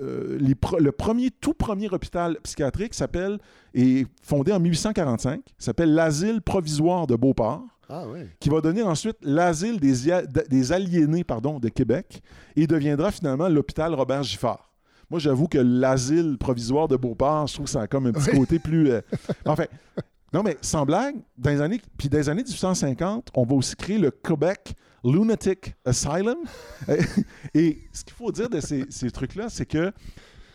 [0.00, 3.38] euh, les le premier, tout premier hôpital psychiatrique s'appelle,
[3.74, 8.20] est fondé en 1845, s'appelle l'Asile provisoire de Beauport Ah, oui.
[8.40, 12.22] qui va donner ensuite l'asile des, aliénés pardon, de Québec
[12.56, 14.64] et deviendra finalement l'hôpital Robert Giffard.
[15.10, 18.30] Moi, j'avoue que l'asile provisoire de Beauport, je trouve que ça a comme un petit
[18.32, 18.38] Oui.
[18.40, 18.90] côté plus...
[18.90, 19.00] euh,
[19.46, 19.64] Enfin,
[20.32, 23.74] non, mais sans blague, dans les années, puis dans les années 1850, on va aussi
[23.76, 24.74] créer le Quebec
[25.04, 26.38] Lunatic Asylum.
[27.54, 29.92] Et ce qu'il faut dire de ces, ces trucs-là, c'est que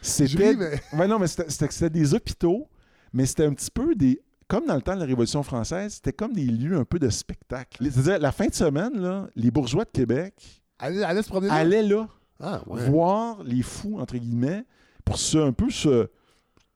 [0.01, 0.49] c'était...
[0.51, 2.67] ris, mais- Ouais, non, mais c'était- des hôpitaux,
[3.13, 4.21] mais c'était un petit peu des.
[4.47, 7.09] Comme dans le temps de la Révolution française, c'était comme des lieux un peu de
[7.09, 7.83] spectacle.
[7.89, 10.33] C'est-à-dire, la fin de semaine, là, les bourgeois de Québec
[10.77, 11.55] Allez, allez se promener là?
[11.55, 12.07] allaient là
[12.39, 12.87] Ah, ouais.
[12.89, 14.65] voir les fous, entre guillemets,
[15.05, 16.09] pour se, un peu se.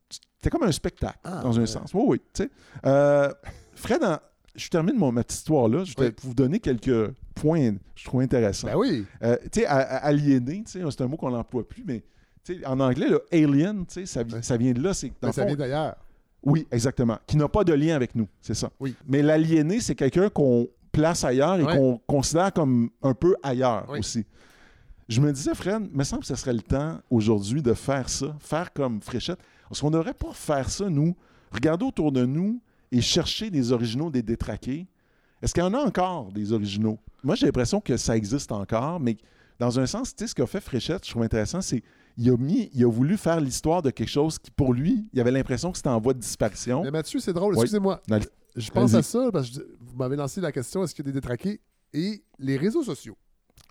[0.09, 1.67] C'était comme un spectacle, Ah, dans un ouais.
[1.67, 1.91] sens.
[1.93, 2.21] Oui, oui.
[2.33, 2.49] tu sais.
[2.85, 3.31] Euh,
[3.75, 4.17] Fred, en-
[4.55, 5.83] je termine mon, ma petite histoire-là.
[5.83, 6.15] Je vais Oui.
[6.21, 8.67] vous donner quelques points que je trouve intéressants.
[8.67, 9.05] Ben oui.
[9.23, 12.03] Euh, tu sais, aliéné, tu sais, c'est un mot qu'on n'emploie plus, mais
[12.43, 14.93] tu sais, en anglais, le alien, tu sais, ça, vi- ça vient de là.
[14.93, 15.95] C'est, dans Ben, ça fond, vient d'ailleurs.
[16.43, 17.17] oui, exactement.
[17.27, 18.71] Qui n'a pas de lien avec nous, c'est ça.
[18.79, 18.95] Oui.
[19.07, 21.75] Mais l'aliéné, c'est quelqu'un qu'on place ailleurs et Ouais.
[21.77, 23.99] qu'on considère comme un peu ailleurs Oui.
[23.99, 24.25] aussi.
[25.09, 28.09] Je me disais, Fred, il me semble que ce serait le temps aujourd'hui de faire
[28.09, 29.39] ça, faire comme Fréchette.
[29.71, 31.15] Est-ce qu'on ne devrait pas faire ça, nous,
[31.51, 32.61] regardez autour de nous
[32.91, 34.87] et cherchez des originaux des détraqués.
[35.41, 36.97] Est-ce qu'il y en a encore des originaux?
[37.23, 39.17] Moi, j'ai l'impression que ça existe encore, mais
[39.59, 41.83] dans un sens, tu sais, ce qu'a fait Fréchette, je trouve intéressant, c'est
[42.17, 45.19] il a mis, il a voulu faire l'histoire de quelque chose qui, pour lui, il
[45.19, 46.81] avait l'impression que c'était en voie de disparition.
[46.83, 47.53] Mais Mathieu, c'est drôle.
[47.55, 48.01] Excusez-moi.
[48.55, 51.09] Je pense à ça parce que je- vous m'avez lancé la question est-ce qu'il y
[51.09, 51.59] a des détraqués?
[51.93, 53.15] Et les réseaux sociaux.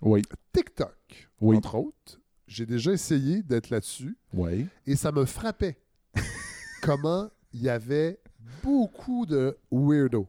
[0.01, 0.21] Oui,
[0.53, 1.57] TikTok, Oui.
[1.57, 4.67] entre autres, j'ai déjà essayé d'être là-dessus oui.
[4.85, 5.77] et ça me frappait
[6.81, 8.19] comment il y avait
[8.63, 10.27] beaucoup de weirdos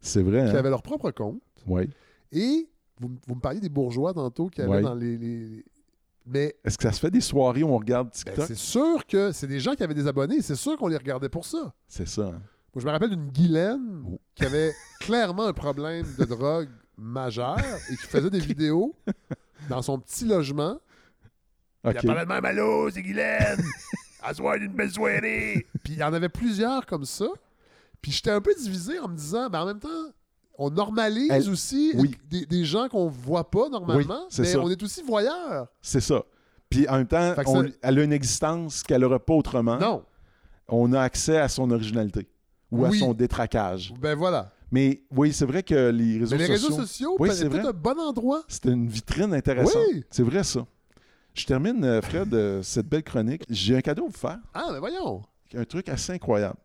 [0.00, 0.44] C'est vrai.
[0.46, 0.58] qui Hein?
[0.58, 1.40] avaient leur propre compte.
[1.66, 1.88] Oui.
[2.32, 2.68] Et
[3.00, 4.80] vous, me parliez des bourgeois tantôt qui Ouais.
[4.82, 5.16] dans les.
[5.18, 5.64] les-
[6.24, 8.46] Mais Est-ce que ça se fait des soirées où on regarde ben, TikTok?
[8.46, 11.28] c'est sûr que c'est des gens qui avaient des abonnés, c'est sûr qu'on les regardait
[11.28, 11.74] pour ça.
[11.88, 12.26] c'est ça.
[12.28, 12.42] hein?
[12.74, 14.18] Moi, je me rappelle d'une Guylaine Oh.
[14.34, 17.58] qui avait clairement un problème de drogue majeur
[17.90, 18.94] et qui faisait des vidéos
[19.68, 20.78] dans son petit logement.
[21.84, 23.60] Il parlait de même, allô, c'est Guylaine!
[24.22, 25.66] À soir d'une belle soirée!
[25.82, 27.26] Puis il y en avait plusieurs comme ça.
[28.00, 29.88] Puis j'étais un peu divisé en me disant, ben en même temps,
[30.58, 32.16] on normalise Elle- aussi oui.
[32.30, 33.96] des, des gens qu'on voit pas normalement,
[34.28, 34.60] Oui, mais ça.
[34.60, 35.66] on est aussi voyeurs.
[35.80, 36.22] C'est ça.
[36.68, 39.78] Puis en même temps, on- elle a une existence qu'elle n'aurait pas autrement.
[39.78, 40.04] Non.
[40.68, 42.26] On a accès à son originalité
[42.70, 43.92] ou à son détraquage.
[44.00, 44.50] Ben voilà.
[44.70, 47.72] Mais oui, c'est vrai que les réseaux Mais les sociaux, réseaux sociaux, Oui, c'est un
[47.72, 48.42] bon endroit.
[48.48, 49.82] c'est une vitrine intéressante.
[49.92, 50.02] Oui.
[50.10, 50.66] C'est vrai ça.
[51.34, 53.44] Je termine, euh, Fred, euh, cette belle chronique.
[53.48, 54.38] J'ai un cadeau à vous faire.
[54.54, 55.22] Ah, ben voyons.
[55.54, 56.56] Un truc assez incroyable.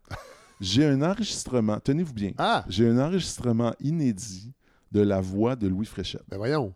[0.60, 4.52] J'ai un enregistrement, tenez-vous bien, Ah, j'ai un enregistrement inédit
[4.90, 6.24] de la voix de Louis Fréchette.
[6.28, 6.74] ben voyons.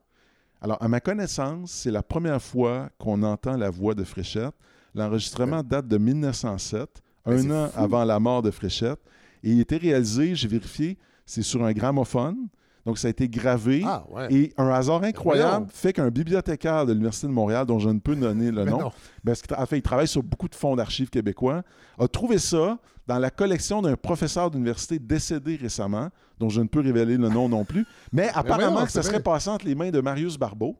[0.60, 4.54] Alors, à ma connaissance, c'est la première fois qu'on entend la voix de Fréchette.
[4.94, 7.80] L'enregistrement date de 1907, Mais un an fou.
[7.80, 9.00] avant la mort de Fréchette.
[9.42, 12.46] Et il était réalisé, j'ai vérifié, c'est sur un gramophone.
[12.84, 13.82] Donc, ça a été gravé.
[13.86, 14.32] Ah, ouais.
[14.34, 15.66] Et un hasard incroyable Voyons.
[15.72, 18.90] fait qu'un bibliothécaire de l'Université de Montréal, dont je ne peux donner le Ben nom,
[19.24, 21.62] parce qu'il tra- en fait, il travaille sur beaucoup de fonds d'archives québécois,
[21.98, 26.08] a trouvé ça dans la collection d'un professeur d'université décédé récemment,
[26.40, 29.48] dont je ne peux révéler le nom non plus, mais apparemment que ça serait passé
[29.50, 30.76] entre les mains de Marius Barbeau,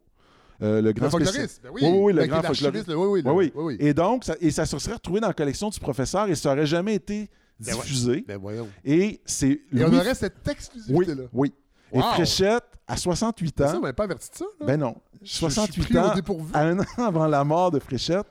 [0.61, 1.61] euh, le grand Le spécialiste.
[1.63, 1.81] ben oui.
[1.85, 2.87] Oui, le Ben, grand folkloriste.
[2.87, 3.51] le- Oui, oui, le- Oui, oui.
[3.55, 3.87] oui, oui.
[3.87, 6.49] Et donc, ça, et ça se serait retrouvé dans la collection du professeur et ça
[6.53, 7.29] n'aurait jamais été
[7.59, 8.23] Ben diffusé.
[8.27, 8.39] Ben.
[8.85, 11.23] Et c'est Et on aurait cette exclusivité-là.
[11.33, 11.53] oui.
[11.93, 12.01] Et.
[12.01, 14.45] Fréchette, à 68 Ça, on ans, pas averti de ça.
[14.59, 14.65] là.
[14.65, 16.51] ben non, Je- je suis 68 pris au ans, dépourvu.
[16.53, 18.25] à un an avant la mort de Fréchette,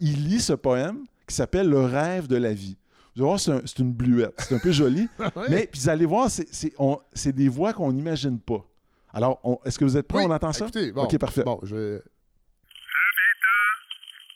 [0.00, 2.76] il lit ce poème qui s'appelle Le rêve de la vie.
[3.16, 4.34] Vous allez voir, c'est un- c'est une bluette.
[4.48, 5.08] C'est un peu joli.
[5.18, 5.46] Ouais.
[5.48, 8.64] Mais puis vous allez voir, c'est- des voix qu'on n'imagine pas.
[9.12, 10.18] Alors, est-ce que vous êtes prêts?
[10.18, 10.64] Oui, On entend ça?
[10.64, 11.44] Écoutez, bon, OK, parfait.
[11.44, 12.02] Bon, je vais...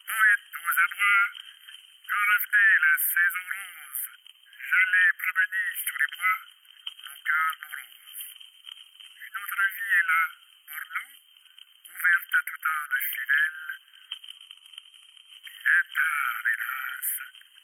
[0.06, 1.22] poète aux abois,
[2.06, 4.04] quand revenait la saison rose,
[4.62, 6.36] j'allais promener sous les bois,
[7.02, 8.22] mon cœur morose.
[9.18, 10.22] Une autre vie est là
[10.70, 11.10] pour nous,
[12.38, 13.58] à tout âme fidèle.
[15.58, 17.10] Bien tard, hélas,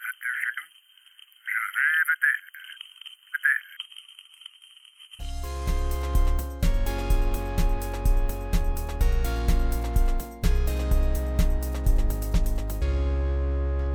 [0.02, 0.74] à deux genoux,
[1.46, 2.50] je rêve d'elle,
[3.38, 3.72] d'elle.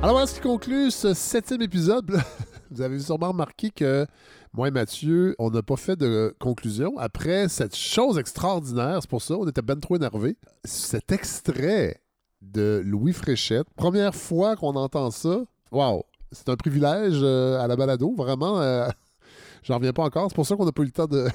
[0.02, 2.22] Alors voilà ce qui conclut ce septième épisode.
[2.70, 4.06] Vous avez sûrement remarqué que
[4.52, 6.98] moi et Mathieu, on n'a pas fait de conclusion.
[6.98, 10.36] Après cette chose extraordinaire, c'est pour ça, on était ben trop énervés.
[10.64, 12.00] Cet extrait
[12.42, 17.76] de Louis Fréchette, première fois qu'on entend ça, waouh, c'est un privilège euh, à la
[17.76, 18.60] balado, vraiment.
[18.60, 18.88] euh,
[19.62, 20.28] J'en reviens pas encore.
[20.30, 21.28] C'est pour ça qu'on n'a pas eu le temps de,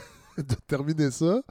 [0.68, 1.42] terminer ça.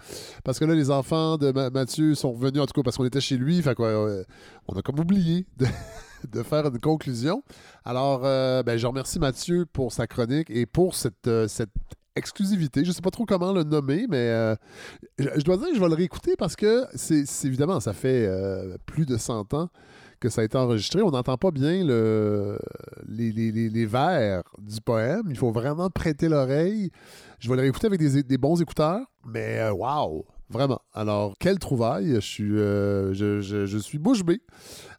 [0.43, 3.05] Parce que là, les enfants de Ma- Mathieu sont revenus, en tout cas, parce qu'on
[3.05, 3.63] était chez lui.
[3.63, 4.25] Fait quoi,
[4.69, 5.67] on a comme oublié de,
[6.27, 7.43] de faire une conclusion.
[7.85, 11.47] Alors, euh, ben, je remercie Mathieu pour sa chronique et pour cette, euh,
[12.17, 12.85] exclusivité.
[12.85, 14.55] Je ne sais pas trop comment le nommer, mais euh,
[15.19, 18.31] je, dois dire que je vais le réécouter parce que c'est évidemment, ça fait
[18.87, 19.69] plus de 100 ans
[20.21, 21.03] que ça a été enregistré.
[21.03, 22.57] On n'entend pas bien le,
[23.09, 25.25] les, les- les- vers du poème.
[25.29, 26.91] Il faut vraiment prêter l'oreille.
[27.41, 30.25] Je vais le réécouter avec des, bons écouteurs, mais waouh!
[30.51, 30.81] Vraiment.
[30.93, 32.15] Alors, quelle trouvaille?
[32.17, 34.41] Je suis, euh, bouche bée.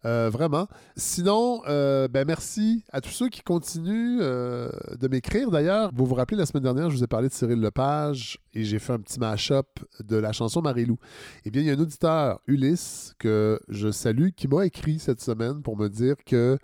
[0.05, 0.67] Euh, vraiment.
[0.95, 4.69] Sinon, euh, ben merci à tous ceux qui continuent euh,
[4.99, 5.51] de m'écrire.
[5.51, 8.63] D'ailleurs, vous vous rappelez, la semaine dernière, je vous ai parlé de Cyril Lepage et
[8.63, 9.67] j'ai fait un petit mash-up
[10.03, 10.97] de la chanson Marie-Lou.
[11.45, 15.21] Eh bien, il y a un auditeur, Ulysse, que je salue, qui m'a écrit cette
[15.21, 16.57] semaine pour me dire que,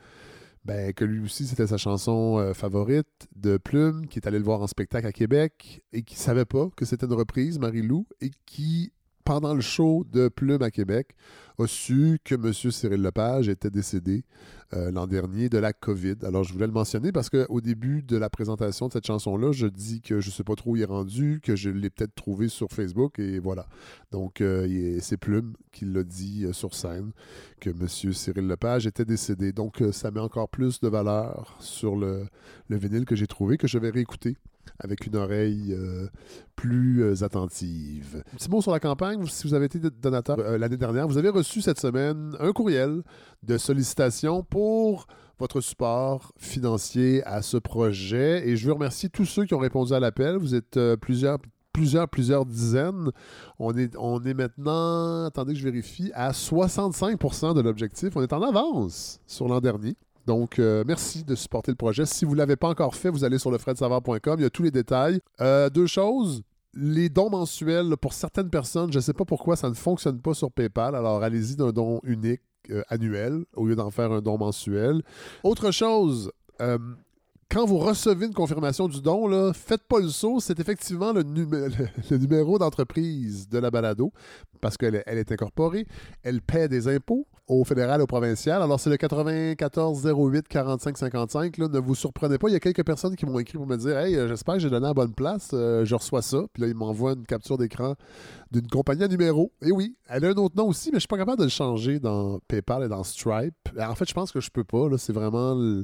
[0.64, 4.46] ben, que lui aussi, c'était sa chanson euh, favorite de Plume, qui est allé le
[4.46, 8.30] voir en spectacle à Québec et qui savait pas que c'était une reprise, Marie-Lou, et
[8.46, 8.92] qui
[9.24, 11.16] pendant le show de Plume à Québec,
[11.60, 12.54] a su que M.
[12.54, 14.24] Cyril Lepage était décédé
[14.74, 16.16] euh, l'an dernier de la COVID.
[16.24, 19.68] Alors, je voulais le mentionner parce qu'au début de la présentation de cette chanson-là, je
[19.68, 22.16] dis que je ne sais pas trop où il est rendu, que je l'ai peut-être
[22.16, 23.68] trouvé sur Facebook, et voilà.
[24.12, 27.12] Donc, euh, c'est Plume qui l'a dit euh, sur scène,
[27.60, 27.88] que M.
[27.88, 29.52] Cyril Lepage était décédé.
[29.52, 32.28] Donc, ça met encore plus de valeur sur le
[32.70, 34.38] vinyle que j'ai trouvé, que je vais réécouter
[34.80, 36.08] avec une oreille euh,
[36.56, 38.24] plus euh, attentive.
[38.34, 39.26] Un petit mot sur la campagne.
[39.28, 43.04] Si vous avez été donateur euh, l'année dernière, vous avez reçu cette semaine un courriel
[43.44, 45.08] de sollicitation pour
[45.40, 48.48] votre support financier à ce projet.
[48.48, 50.38] Et je veux remercier tous ceux qui ont répondu à l'appel.
[50.38, 51.40] Vous êtes plusieurs
[51.74, 53.12] plusieurs, plusieurs dizaines.
[53.58, 58.16] On est, on est maintenant, attendez que je vérifie, à 65 de l'objectif.
[58.16, 59.96] On est en avance sur l'an dernier.
[60.26, 62.06] Donc, euh, merci de supporter le projet.
[62.06, 64.36] Si vous ne l'avez pas encore fait, vous allez sur lefredsavard.com.
[64.40, 65.20] Il y a tous les détails.
[65.40, 66.44] Euh, deux choses.
[66.74, 70.34] Les dons mensuels, pour certaines personnes, je ne sais pas pourquoi ça ne fonctionne pas
[70.34, 70.96] sur PayPal.
[70.96, 75.02] Alors, allez-y d'un don unique euh, annuel au lieu d'en faire un don mensuel.
[75.44, 76.32] Autre chose,
[77.52, 80.40] quand vous recevez une confirmation du don, faites pas le saut.
[80.40, 81.68] C'est effectivement le, numé-
[82.10, 84.12] le numéro d'entreprise de la balado
[84.62, 85.86] parce qu'elle est- incorporée.
[86.24, 88.62] Elle paie des impôts au fédéral au provincial.
[88.62, 91.58] Alors, c'est le 94 08 45 55.
[91.58, 92.48] Là, ne vous surprenez pas.
[92.48, 94.62] Il y a quelques personnes qui m'ont écrit pour me dire Hey, euh, j'espère que
[94.62, 95.50] j'ai donné à la bonne place.
[95.54, 96.44] Euh, je reçois ça.
[96.54, 97.96] Puis là, ils m'envoient une capture d'écran
[98.52, 99.52] d'une compagnie à numéro.
[99.62, 101.50] Et oui, elle a un autre nom aussi, mais je suis pas capable de le
[101.50, 103.56] changer dans PayPal et dans Stripe.
[103.78, 104.88] En fait, je pense que je peux pas.
[104.98, 105.54] C'est vraiment.
[105.56, 105.84] le-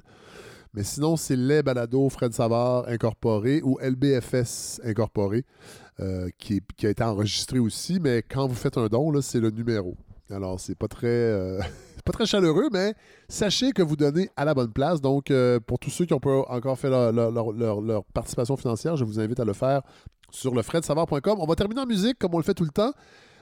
[0.74, 5.45] mais sinon, c'est les balados Fred Savard incorporé ou LBFS incorporé
[5.99, 7.99] euh, qui, a été enregistré aussi.
[7.99, 9.97] Mais quand vous faites un don, c'est le numéro.
[10.30, 11.59] Alors, c'est pas très, euh,
[12.05, 12.93] pas très chaleureux, mais
[13.30, 15.01] sachez que vous donnez à la bonne place.
[15.01, 19.20] Donc, euh, pour tous ceux qui n'ont pas encore fait leur, participation financière, je vous
[19.20, 19.82] invite à le faire
[20.30, 21.38] sur le fredsavard.com.
[21.39, 22.91] On va terminer en musique comme on le fait tout le temps.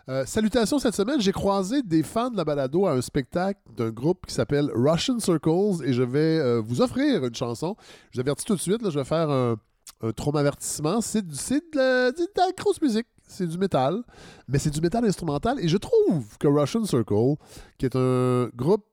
[0.08, 3.89] Euh, salutations cette semaine, j'ai croisé des fans de la balado à un spectacle d'un
[3.89, 7.76] groupe qui s'appelle Russian Circles et je vais euh, vous offrir une chanson.
[8.12, 9.56] Je vous avertis tout de suite, là, je vais faire un,
[10.03, 11.01] un traumavertissement.
[11.01, 12.12] C'est de, la-
[12.56, 14.03] grosse musique, c'est du métal,
[14.47, 17.36] mais c'est du métal instrumental et je trouve que Russian Circle,
[17.80, 18.86] qui est un groupe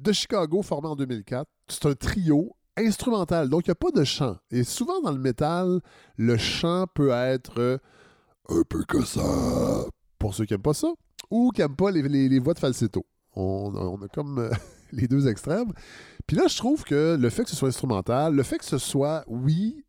[0.00, 4.02] de Chicago formé en 2004, c'est un trio instrumental, donc il n'y a pas de
[4.04, 4.36] chant.
[4.50, 5.80] Et souvent dans le métal,
[6.18, 7.80] le chant peut être
[8.48, 9.22] un peu que ça,
[10.18, 10.92] pour ceux qui n'aiment pas ça,
[11.30, 13.04] ou qui n'aiment pas les, voix de falsetto.
[13.34, 14.50] On, a comme euh,
[14.92, 15.72] les deux extrêmes.
[16.26, 18.78] Puis là, je trouve que le fait que ce soit instrumental, le fait que ce
[18.78, 19.84] soit, oui,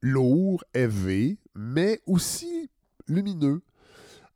[0.00, 2.70] lourd, élevé, mais aussi
[3.08, 3.62] lumineux,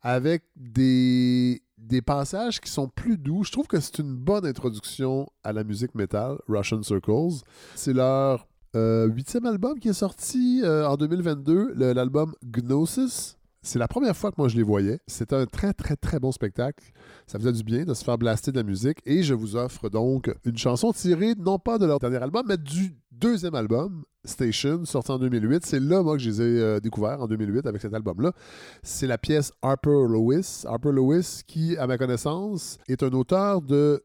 [0.01, 1.61] avec des,
[2.05, 5.93] passages qui sont plus doux, je trouve que c'est une bonne introduction à la musique
[5.93, 7.43] metal, Russian Circles.
[7.75, 13.37] C'est leur euh, huitième album qui est sorti euh, en 2022, le- l'album Gnosis.
[13.63, 14.99] C'est la première fois que moi je les voyais.
[15.05, 16.91] C'était un très très très bon spectacle.
[17.27, 18.97] Ça faisait du bien de se faire blaster de la musique.
[19.05, 22.57] Et je vous offre donc une chanson tirée non pas de leur dernier album, mais
[22.57, 25.63] du deuxième album, Station, sorti en 2008.
[25.63, 28.33] C'est là, moi, que je les ai euh, découverts en 2008 avec cet album-là.
[28.81, 30.63] C'est la pièce Harper Lewis.
[30.65, 34.03] Harper Lewis, qui, à ma connaissance, est un auteur de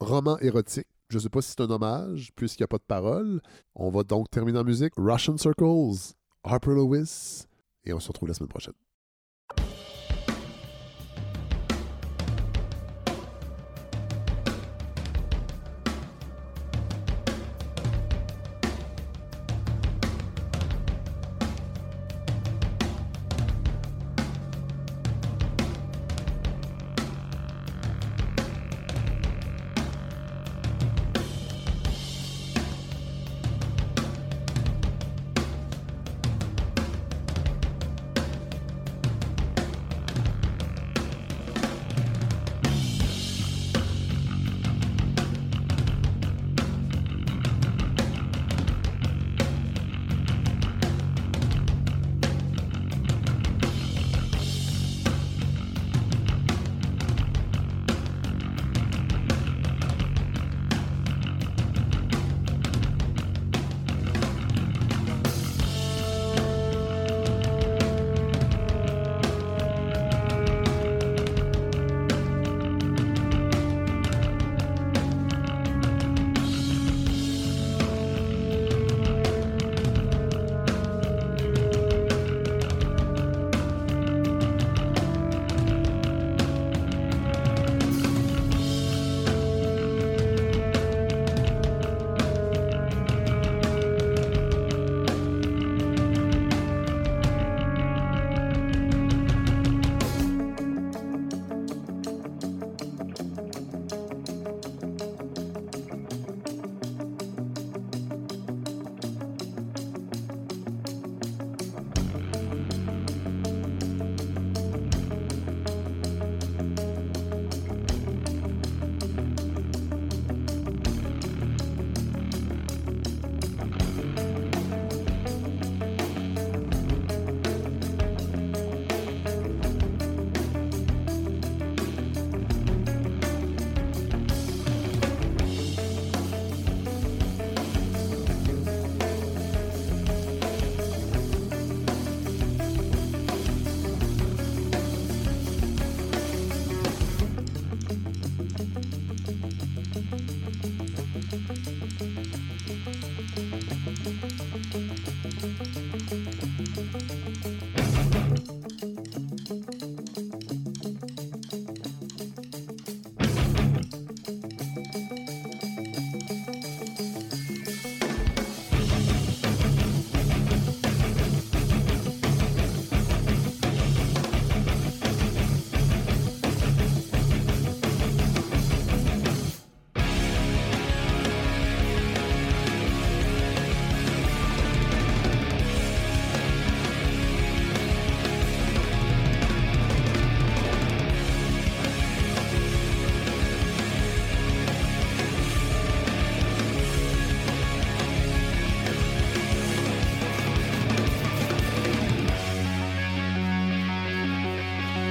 [0.00, 0.88] romans érotiques.
[1.10, 3.40] Je ne sais pas si c'est un hommage, puisqu'il n'y a pas de parole.
[3.76, 4.94] On va donc terminer en musique.
[4.96, 7.44] Russian Circles, Harper Lewis,
[7.84, 8.74] et on se retrouve la semaine prochaine.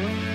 [0.03, 0.34] Bye.